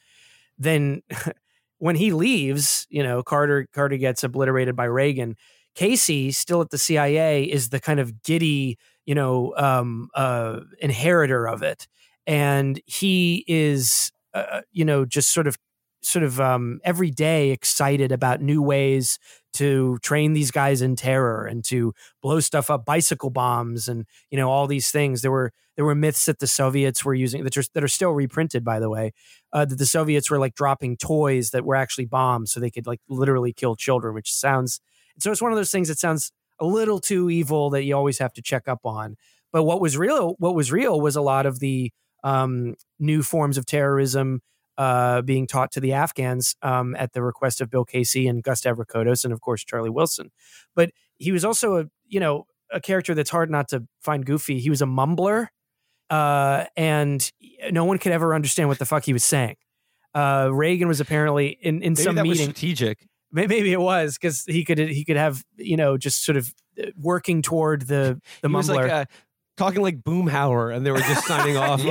[0.57, 1.01] then
[1.80, 5.36] when he leaves, you know, Carter Carter gets obliterated by Reagan.
[5.76, 11.47] Casey, still at the CIA, is the kind of giddy, you know, um, uh, inheritor
[11.47, 11.88] of it,
[12.26, 15.55] and he is, uh, you know, just sort of
[16.08, 19.20] sort of um, every day excited about new ways
[19.53, 24.38] to train these guys in terror and to blow stuff up, bicycle bombs, and you
[24.38, 25.22] know all these things.
[25.22, 28.12] There were there were myths that the Soviets were using that are, that are still
[28.12, 29.14] reprinted, by the way,
[29.53, 32.88] uh, that the Soviets were like dropping toys that were actually bombs, so they could
[32.88, 34.14] like literally kill children.
[34.14, 34.80] Which sounds
[35.20, 38.20] so it's one of those things that sounds a little too evil that you always
[38.20, 39.16] have to check up on.
[39.51, 41.91] But what was real, what was real, was a lot of the
[42.24, 44.41] um, new forms of terrorism
[44.78, 48.61] uh, being taught to the Afghans um, at the request of Bill Casey and Gus
[48.61, 50.32] Stavrakopoulos and of course Charlie Wilson.
[50.75, 54.59] But he was also a you know a character that's hard not to find goofy.
[54.59, 55.47] He was a mumbler,
[56.09, 57.30] uh, and
[57.71, 59.55] no one could ever understand what the fuck he was saying.
[60.13, 62.53] Uh, Reagan was apparently in in Maybe some that was meeting.
[62.53, 63.07] strategic.
[63.32, 66.88] Maybe it was because he could he could have you know just sort of uh,
[66.97, 68.75] working toward the the he was mumbler.
[68.84, 69.05] like uh,
[69.57, 71.82] talking like Boomhauer, and they were just signing off.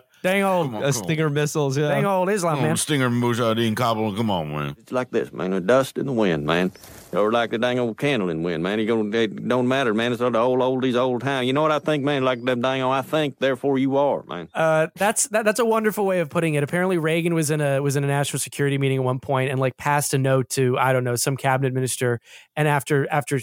[0.22, 1.76] dang old, Come on, uh, come Stinger missiles.
[1.76, 1.88] Yeah.
[1.88, 2.62] dang old Islam on.
[2.62, 2.76] man.
[2.76, 4.74] Stinger Mujahideen Kabul, come on, man.
[4.78, 5.50] It's like this, man.
[5.50, 6.72] The dust in the wind, man.
[7.12, 8.78] Or like the dang old candle in the wind, man.
[8.78, 10.12] You gonna it don't matter, man.
[10.12, 11.44] It's all the old oldies, old time.
[11.44, 12.24] You know what I think, man?
[12.24, 14.48] Like them dang old I think, therefore you are, man.
[14.54, 16.62] Uh, that's that, that's a wonderful way of putting it.
[16.62, 19.58] Apparently, Reagan was in a was in a national security meeting at one point and
[19.58, 22.20] like passed a note to I don't know some cabinet minister.
[22.56, 23.40] And after after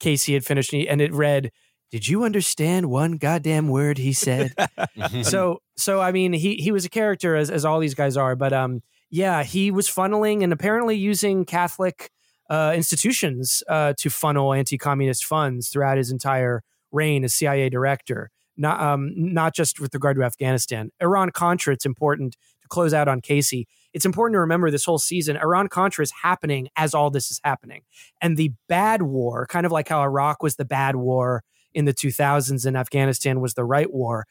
[0.00, 1.50] Casey had finished, and it read,
[1.94, 4.52] "Did you understand one goddamn word he said?"
[5.22, 8.34] so so I mean, he he was a character as as all these guys are,
[8.34, 12.10] but um, yeah, he was funneling and apparently using Catholic
[12.50, 18.32] uh, institutions uh, to funnel anti-communist funds throughout his entire reign as CIA director.
[18.56, 21.74] Not um, not just with regard to Afghanistan, Iran Contra.
[21.74, 22.32] It's important
[22.62, 23.68] to close out on Casey.
[23.92, 27.40] It's important to remember this whole season, Iran Contra is happening as all this is
[27.44, 27.82] happening,
[28.20, 31.44] and the bad war, kind of like how Iraq was the bad war
[31.74, 34.26] in the 2000s and Afghanistan was the right war.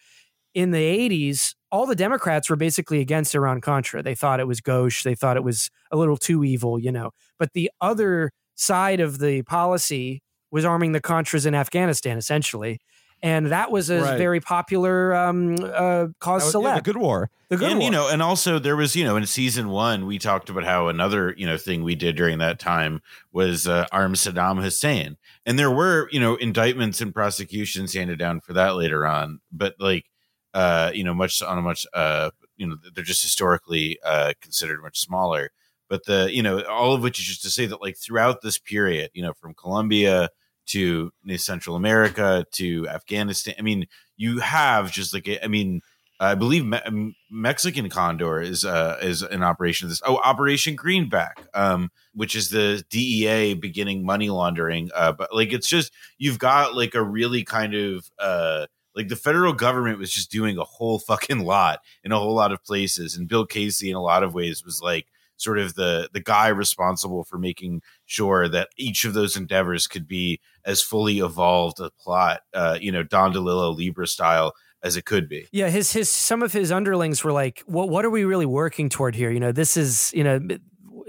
[0.53, 4.03] In the 80s, all the Democrats were basically against Iran Contra.
[4.03, 5.03] They thought it was gauche.
[5.03, 7.11] They thought it was a little too evil, you know.
[7.39, 10.21] But the other side of the policy
[10.51, 12.79] was arming the Contras in Afghanistan, essentially.
[13.23, 14.17] And that was a Right.
[14.17, 17.31] very popular um, uh, cause That was- yeah, the good war.
[17.47, 17.85] The good and war.
[17.85, 20.89] you know, and also there was, you know, in season one, we talked about how
[20.89, 23.01] another, you know, thing we did during that time
[23.31, 25.15] was uh, arm Saddam Hussein,
[25.45, 29.75] and there were, you know, indictments and prosecutions handed down for that later on, but
[29.79, 30.05] like,
[30.53, 34.81] uh, you know, much on a much, uh, you know, they're just historically uh, considered
[34.81, 35.51] much smaller.
[35.89, 38.57] But the, you know, all of which is just to say that like throughout this
[38.59, 40.29] period, you know, from Colombia
[40.67, 43.87] to Central America to Afghanistan, I mean,
[44.17, 45.81] you have just like, I mean.
[46.19, 50.01] I believe Me- Mexican Condor is uh, is an operation of this.
[50.05, 54.89] Oh, Operation Greenback, um, which is the DEA beginning money laundering.
[54.95, 59.15] Uh, but like, it's just you've got like a really kind of uh, like the
[59.15, 63.17] federal government was just doing a whole fucking lot in a whole lot of places,
[63.17, 65.07] and Bill Casey, in a lot of ways, was like
[65.43, 70.07] sort of the the guy responsible for making sure that each of those endeavors could
[70.07, 75.05] be as fully evolved a plot, uh, you know, Don DeLillo Libra style as it
[75.05, 75.47] could be.
[75.51, 78.89] Yeah, his his some of his underlings were like, "What what are we really working
[78.89, 80.39] toward here?" You know, this is you know,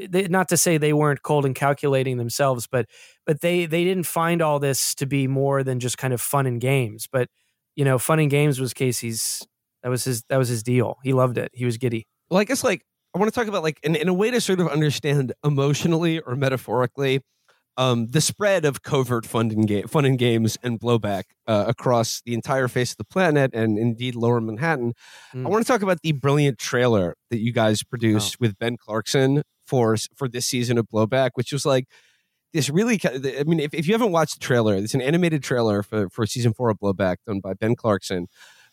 [0.08, 2.86] they, not to say they weren't cold and calculating themselves, but
[3.26, 6.46] but they they didn't find all this to be more than just kind of fun
[6.46, 7.08] and games.
[7.10, 7.28] But
[7.74, 9.46] you know, fun and games was Casey's.
[9.82, 10.22] That was his.
[10.28, 10.96] That was his deal.
[11.02, 11.50] He loved it.
[11.52, 12.06] He was giddy.
[12.30, 14.40] Well, I guess like I want to talk about like in, in a way to
[14.40, 17.20] sort of understand emotionally or metaphorically
[17.76, 22.22] um, the spread of covert fun and, ga- fun and games and blowback uh, across
[22.24, 24.94] the entire face of the planet and indeed lower Manhattan.
[25.34, 25.46] Mm.
[25.46, 29.42] I want to talk about the brilliant trailer that you guys produced with Ben Clarkson
[29.66, 31.86] for for this season of Blowback, which was like
[32.52, 33.00] this really.
[33.04, 36.26] I mean, if, if you haven't watched the trailer, it's an animated trailer for for
[36.26, 38.28] season four of Blowback done by Ben Clarkson.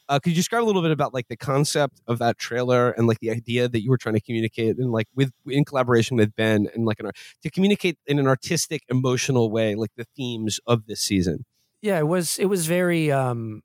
[0.09, 3.07] Uh, could you describe a little bit about like the concept of that trailer and
[3.07, 6.35] like the idea that you were trying to communicate and like with in collaboration with
[6.35, 10.59] Ben and like an art to communicate in an artistic, emotional way, like the themes
[10.67, 11.45] of this season?
[11.81, 13.61] Yeah, it was it was very um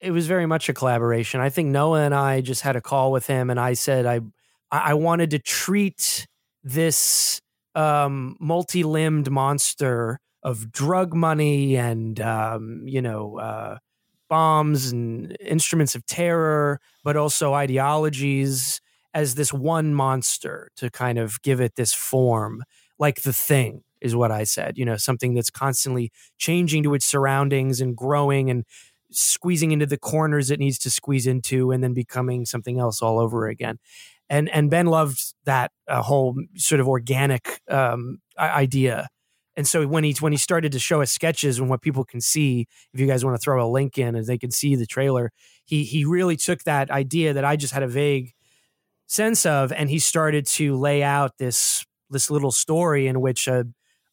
[0.00, 1.40] it was very much a collaboration.
[1.40, 4.20] I think Noah and I just had a call with him and I said I
[4.70, 6.26] I wanted to treat
[6.62, 7.40] this
[7.74, 13.78] um multi-limbed monster of drug money and um you know uh
[14.30, 18.80] bombs and instruments of terror, but also ideologies
[19.12, 22.64] as this one monster to kind of give it this form,
[22.98, 24.78] like the thing is what I said.
[24.78, 28.64] You know, something that's constantly changing to its surroundings and growing and
[29.10, 33.18] squeezing into the corners it needs to squeeze into and then becoming something else all
[33.18, 33.78] over again.
[34.30, 39.08] And and Ben loved that uh, whole sort of organic um, idea.
[39.56, 42.20] And so when he when he started to show us sketches and what people can
[42.20, 44.86] see, if you guys want to throw a link in and they can see the
[44.86, 45.32] trailer,
[45.64, 48.32] he he really took that idea that I just had a vague
[49.06, 53.64] sense of, and he started to lay out this this little story in which a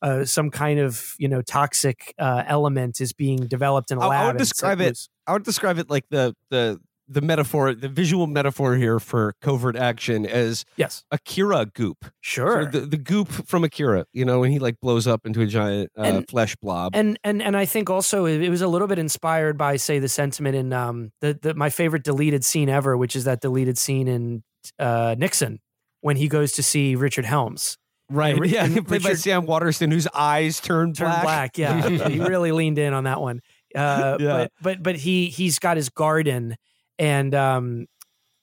[0.01, 4.11] uh, some kind of you know toxic uh, element is being developed in a lab.
[4.11, 4.99] I, I would describe it.
[5.25, 9.75] I would describe it like the the the metaphor, the visual metaphor here for covert
[9.75, 12.05] action as yes, Akira goop.
[12.21, 14.05] Sure, so the, the goop from Akira.
[14.13, 16.95] You know, when he like blows up into a giant uh, and, flesh blob.
[16.95, 20.09] And and and I think also it, was a little bit inspired by say the
[20.09, 24.07] sentiment in um the, the my favorite deleted scene ever, which is that deleted scene
[24.07, 24.43] in
[24.79, 25.59] uh, Nixon
[26.01, 27.77] when he goes to see Richard Helms
[28.09, 28.35] Right.
[28.35, 28.65] And, yeah.
[28.65, 31.23] And played Richard, by Sam Waterston, whose eyes turned turn black.
[31.23, 31.57] black.
[31.57, 31.89] Yeah.
[32.09, 33.41] he really leaned in on that one.
[33.75, 34.27] Uh, yeah.
[34.27, 36.55] But but but he he's got his garden,
[36.99, 37.87] and um,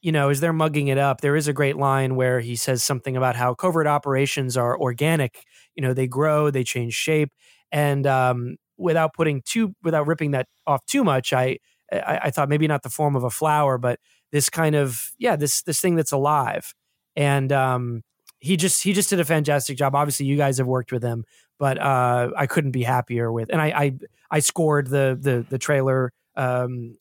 [0.03, 2.83] you know, as they're mugging it up, there is a great line where he says
[2.83, 5.45] something about how covert operations are organic.
[5.77, 7.31] You know, they grow, they change shape,
[7.73, 11.59] and um, without putting too without ripping that off too much, I,
[11.93, 13.99] I I thought maybe not the form of a flower, but
[14.33, 16.75] this kind of yeah this this thing that's alive,
[17.17, 18.03] and um
[18.41, 19.95] he just he just did a fantastic job.
[19.95, 21.25] Obviously, you guys have worked with him,
[21.59, 23.49] but uh, I couldn't be happier with.
[23.51, 23.93] And I I,
[24.31, 26.97] I scored the the the trailer um,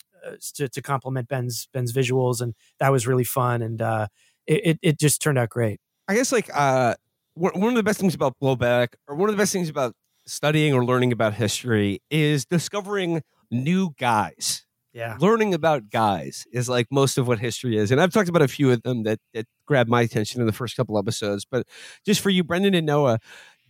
[0.56, 3.62] to to complement Ben's Ben's visuals, and that was really fun.
[3.62, 4.08] And uh,
[4.48, 5.80] it it just turned out great.
[6.08, 6.96] I guess like uh,
[7.36, 9.94] one of the best things about blowback, or one of the best things about
[10.26, 13.22] studying or learning about history, is discovering
[13.52, 15.18] new guys yeah.
[15.20, 17.90] Learning about guys is like most of what history is.
[17.92, 20.54] And I've talked about a few of them that, that grabbed my attention in the
[20.54, 21.46] first couple episodes.
[21.50, 21.68] But
[22.06, 23.18] just for you, Brendan and Noah,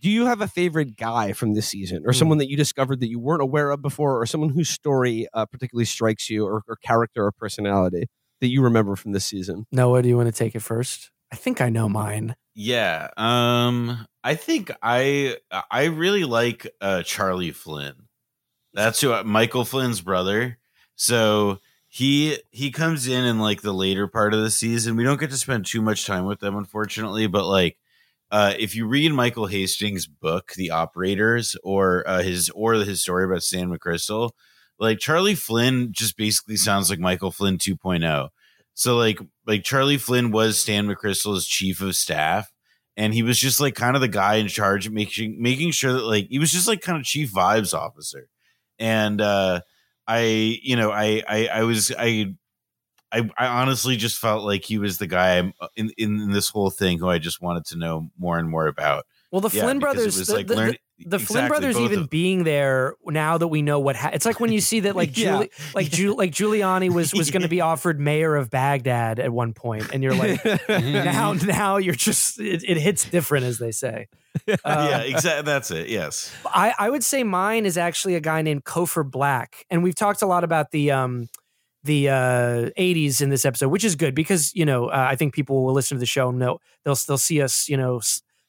[0.04, 2.14] do you have a favorite guy from this season or mm.
[2.14, 5.46] someone that you discovered that you weren't aware of before or someone whose story uh,
[5.46, 8.04] particularly strikes you or, or character or personality
[8.42, 9.64] that you remember from this season?
[9.72, 11.10] Noah, do you want to take it first?
[11.32, 12.36] I think I know mine.
[12.54, 13.08] Yeah.
[13.16, 15.38] Um I think I
[15.70, 17.94] I really like uh Charlie Flynn.
[18.74, 20.58] That's who Michael Flynn's brother.
[20.96, 24.96] So he he comes in in like the later part of the season.
[24.96, 27.26] We don't get to spend too much time with them, unfortunately.
[27.26, 27.78] But like,
[28.30, 33.24] uh, if you read Michael Hastings' book, The Operators, or uh, his or his story
[33.24, 34.30] about Stan McChrystal,
[34.78, 38.28] like Charlie Flynn just basically sounds like Michael Flynn 2.0.
[38.74, 42.52] So like like Charlie Flynn was Stan McChrystal's chief of staff,
[42.96, 46.04] and he was just like kind of the guy in charge making making sure that
[46.04, 48.28] like he was just like kind of chief vibes officer,
[48.78, 49.60] and uh
[50.06, 52.34] I, you know, I, I, I was, I,
[53.14, 56.70] I, I honestly just felt like he was the guy uh, in, in this whole
[56.70, 59.06] thing who I just wanted to know more and more about.
[59.30, 62.06] Well, the yeah, Flynn brothers, the, like the, learn, the, the exactly, Flynn brothers, even
[62.06, 65.16] being there now that we know what ha- it's like when you see that like
[65.18, 65.32] yeah.
[65.32, 69.32] Giuli- like Ju- like Giuliani was was going to be offered mayor of Baghdad at
[69.32, 73.72] one point, and you're like, now now you're just it, it, hits different as they
[73.72, 74.06] say.
[74.48, 75.42] Uh, yeah, exactly.
[75.42, 75.88] That's it.
[75.88, 79.96] Yes, I I would say mine is actually a guy named Cofer Black, and we've
[79.96, 81.28] talked a lot about the um
[81.84, 85.34] the uh, 80s in this episode, which is good because you know uh, I think
[85.34, 88.00] people will listen to the show and know they'll they'll see us you know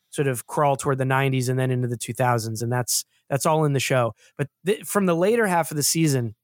[0.09, 3.65] sort of crawl toward the 90s and then into the 2000s and that's that's all
[3.65, 4.13] in the show.
[4.37, 6.35] But th- from the later half of the season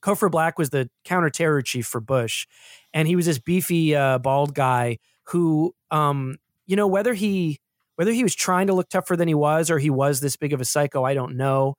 [0.00, 2.46] Cofer Black was the counterterror chief for Bush
[2.94, 6.36] and he was this beefy uh, bald guy who um
[6.66, 7.60] you know whether he
[7.96, 10.52] whether he was trying to look tougher than he was or he was this big
[10.52, 11.76] of a psycho I don't know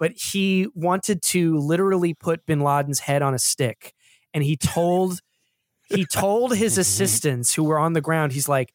[0.00, 3.94] but he wanted to literally put bin Laden's head on a stick
[4.34, 5.20] and he told
[5.88, 8.72] he told his assistants who were on the ground he's like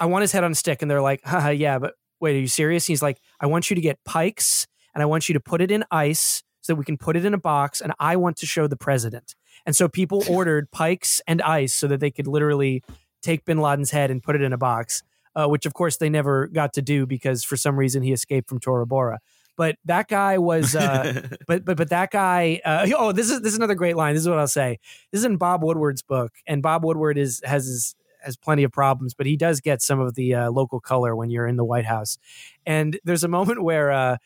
[0.00, 0.82] I want his head on a stick.
[0.82, 2.86] And they're like, haha, yeah, but wait, are you serious?
[2.86, 5.70] he's like, I want you to get pikes and I want you to put it
[5.70, 7.80] in ice so that we can put it in a box.
[7.80, 9.34] And I want to show the president.
[9.66, 12.82] And so people ordered pikes and ice so that they could literally
[13.22, 15.02] take bin Laden's head and put it in a box,
[15.34, 18.48] uh, which of course they never got to do because for some reason he escaped
[18.48, 19.20] from Tora Bora.
[19.56, 22.60] But that guy was, uh, but but but that guy.
[22.64, 24.14] Uh, oh, this is this is another great line.
[24.14, 24.78] This is what I'll say.
[25.12, 27.94] This is in Bob Woodward's book, and Bob Woodward is has his
[28.24, 31.30] has plenty of problems, but he does get some of the uh, local color when
[31.30, 32.18] you're in the White House.
[32.66, 34.16] And there's a moment where uh,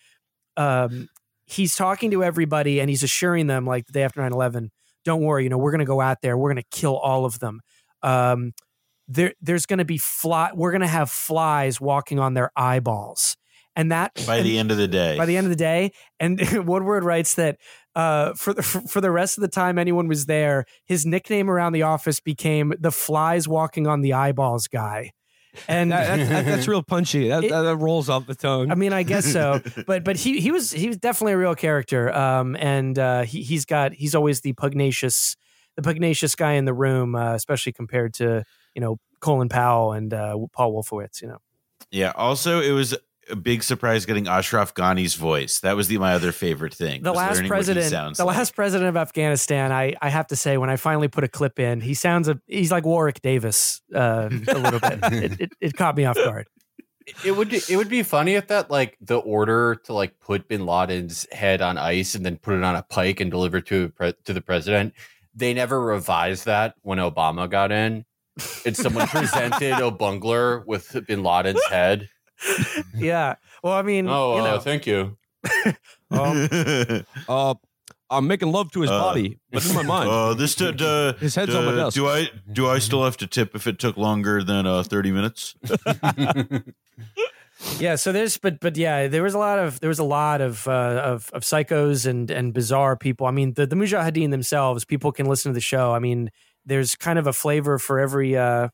[0.57, 1.09] um,
[1.47, 4.71] he's talking to everybody and he's assuring them, like the day after 9 11,
[5.05, 7.25] don't worry, you know, we're going to go out there, we're going to kill all
[7.25, 7.61] of them.
[8.03, 8.53] Um,
[9.09, 13.37] there, there's going to be fly, we're going to have flies walking on their eyeballs.
[13.79, 15.17] And that By and- the end of the day.
[15.17, 15.93] by the end of the day.
[16.21, 17.57] And Woodward writes that
[17.95, 21.73] uh, for the for the rest of the time anyone was there, his nickname around
[21.73, 25.13] the office became the flies walking on the eyeballs guy.
[25.67, 27.29] And That- that's, that- that's real punchy.
[27.29, 28.71] That, It- that, that rolls off the tongue.
[28.71, 31.55] I mean, I guess so, but but he he was he was definitely a real
[31.55, 32.15] character.
[32.15, 35.37] Um, and uh, he he's got he's always the pugnacious
[35.77, 38.43] the pugnacious guy in the room, uh, especially compared to
[38.75, 41.23] you know Colin Powell and uh, Paul Wolfowitz.
[41.23, 41.39] You know,
[41.91, 42.13] yeah.
[42.15, 42.95] Also, it was
[43.31, 45.61] a big surprise getting Ashraf Ghani's voice.
[45.61, 47.03] That was the my other favorite thing.
[47.03, 48.37] the last learning what he president, the like.
[48.37, 49.73] last president of Afghanistan.
[49.73, 52.41] I I have to say, when I finally put a clip in, he sounds a
[52.47, 54.99] he's like Warwick Davis uh, a little bit.
[55.19, 56.47] It, it, it caught me off guard.
[57.25, 60.67] It would it would be funny if that like the order to like put Bin
[60.67, 64.15] Laden's head on ice and then put it on a pike and deliver to pre-
[64.25, 64.95] to the president.
[65.35, 68.05] They never revised that when Obama got in.
[68.65, 72.09] And someone presented a bungler with Bin Laden's head.
[72.95, 73.37] Yeah.
[73.63, 75.17] Well, I mean, Oh, you uh, thank you.
[76.11, 77.55] uh,
[78.11, 81.13] I'm making love to his Uh, body, but in my mind, Uh, this t- d-
[81.21, 81.95] His head's on my desk.
[81.95, 85.11] Do I do I still have to tip if it took longer than uh, thirty
[85.13, 85.55] minutes?
[87.81, 90.41] Yeah, so there's but but yeah, there was a lot of there was a lot
[90.41, 93.27] of uh, of of psychos and and bizarre people.
[93.27, 95.93] I mean, the the Mujahideen themselves, people can listen to the show.
[95.93, 96.31] I mean,
[96.65, 98.69] there's kind of a flavor for every uh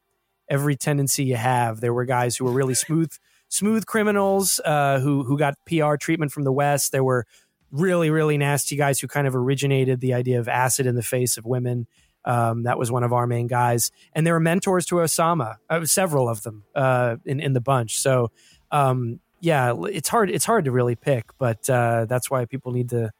[0.50, 1.80] every tendency you have.
[1.80, 3.10] There were guys who were really smooth
[3.54, 6.92] smooth criminals uh who who got PR treatment from the West.
[6.92, 7.26] There were
[7.70, 11.36] really really nasty guys who kind of originated the idea of acid in the face
[11.36, 11.86] of women.
[12.26, 15.84] Um, that was one of our main guys, and there were mentors to Osama, uh,
[15.84, 17.98] several of them uh, in in the bunch.
[17.98, 18.30] So
[18.70, 20.30] um, yeah, it's hard.
[20.30, 23.12] It's hard to really pick, but uh, that's why people need to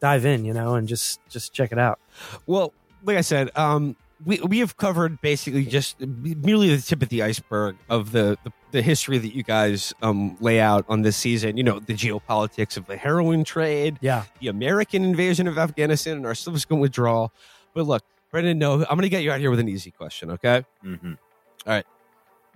[0.00, 1.98] dive in, you know, and just just check it out.
[2.46, 3.96] Well, like I said, um,
[4.26, 8.52] we we have covered basically just merely the tip of the iceberg of the the,
[8.74, 11.56] the history that you guys um, lay out on this season.
[11.56, 16.26] You know, the geopolitics of the heroin trade, Yeah, the American invasion of Afghanistan, and
[16.26, 17.32] our subsequent withdrawal.
[17.72, 20.32] But look, Brendan, no, I'm going to get you out here with an easy question.
[20.32, 21.12] Okay, hmm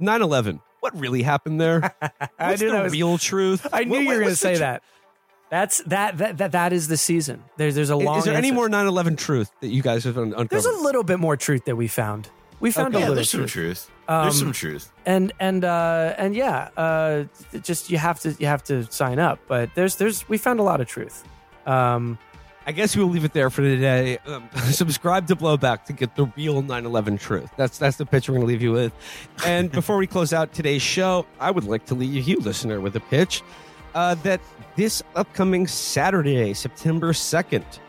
[0.00, 0.60] 9/11.
[0.80, 1.94] What really happened there?
[2.02, 2.92] I What's knew the that was.
[2.92, 3.66] real truth?
[3.72, 4.82] I knew What- you were going to say tr- that.
[5.50, 7.42] That's that, that that that is the season.
[7.56, 8.18] There's there's a Is- long.
[8.18, 10.50] Is there any more 9/11 truth that you guys have uncovered?
[10.50, 12.28] There's a little bit more truth that we found.
[12.60, 12.96] We found Okay.
[12.96, 13.86] a Yeah, little there's some truth.
[13.86, 13.90] truth.
[14.08, 14.90] Um, there's some truth.
[15.06, 17.24] and and uh and yeah uh
[17.62, 20.62] just you have to you have to sign up but there's there's we found a
[20.62, 21.24] lot of truth
[21.66, 22.18] um
[22.66, 24.18] I guess we'll leave it there for today.
[24.26, 27.48] Um, subscribe to Blowback to get the real 9/11 truth.
[27.56, 28.92] That's that's the pitch we're going to leave you with.
[29.46, 32.94] And before we close out today's show, I would like to leave you, listener, with
[32.96, 33.40] a pitch
[33.94, 34.42] uh, that
[34.76, 37.80] this upcoming Saturday, September 2nd, if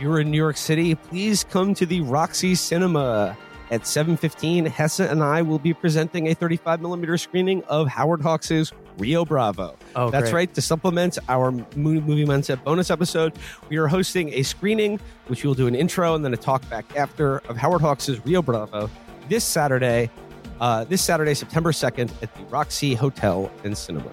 [0.00, 3.36] you're in New York City, please come to the Roxy Cinema
[3.70, 4.66] at 7:15.
[4.66, 9.74] Hesse and I will be presenting a 35 millimeter screening of Howard Hawks' Rio Bravo.
[9.96, 10.34] oh That's great.
[10.34, 10.54] right.
[10.54, 13.32] To supplement our Mo- Movie Mindset bonus episode,
[13.68, 16.68] we are hosting a screening, which we will do an intro and then a talk
[16.70, 18.88] back after of Howard Hawks' Rio Bravo
[19.28, 20.10] this Saturday,
[20.60, 24.10] uh, this Saturday, September 2nd at the Roxy Hotel and Cinema.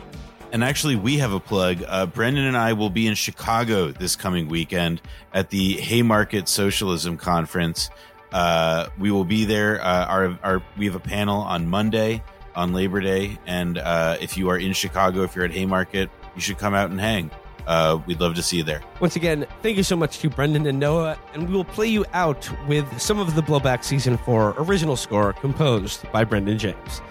[0.53, 1.81] And actually, we have a plug.
[1.87, 5.01] Uh, Brendan and I will be in Chicago this coming weekend
[5.33, 7.89] at the Haymarket Socialism Conference.
[8.31, 9.81] Uh, we will be there.
[9.81, 12.23] Uh, our, our we have a panel on Monday
[12.55, 16.41] on Labor Day, and uh, if you are in Chicago, if you're at Haymarket, you
[16.41, 17.31] should come out and hang.
[17.67, 18.81] Uh, we'd love to see you there.
[18.99, 22.03] Once again, thank you so much to Brendan and Noah, and we will play you
[22.13, 27.01] out with some of the Blowback Season 4 original score composed by Brendan James.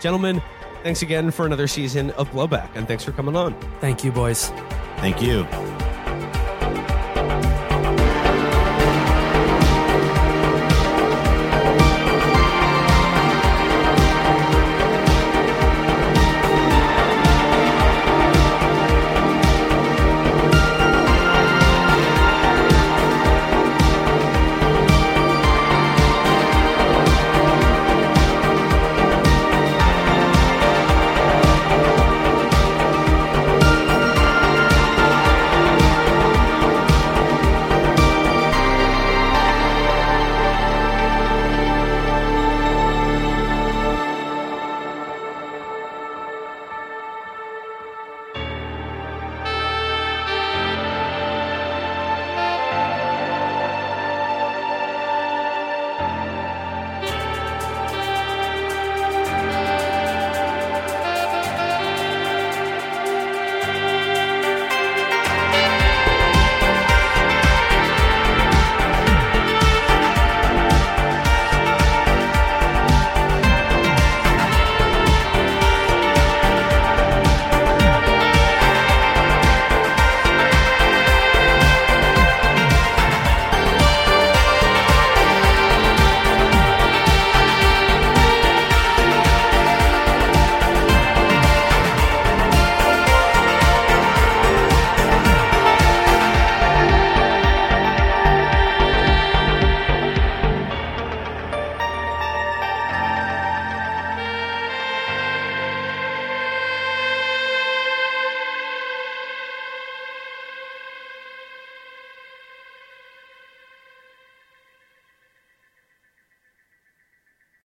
[0.00, 0.42] Gentlemen,
[0.82, 3.54] thanks again for another season of Blowback, and thanks for coming on.
[3.80, 4.50] thank you boys
[5.00, 5.46] Thank you.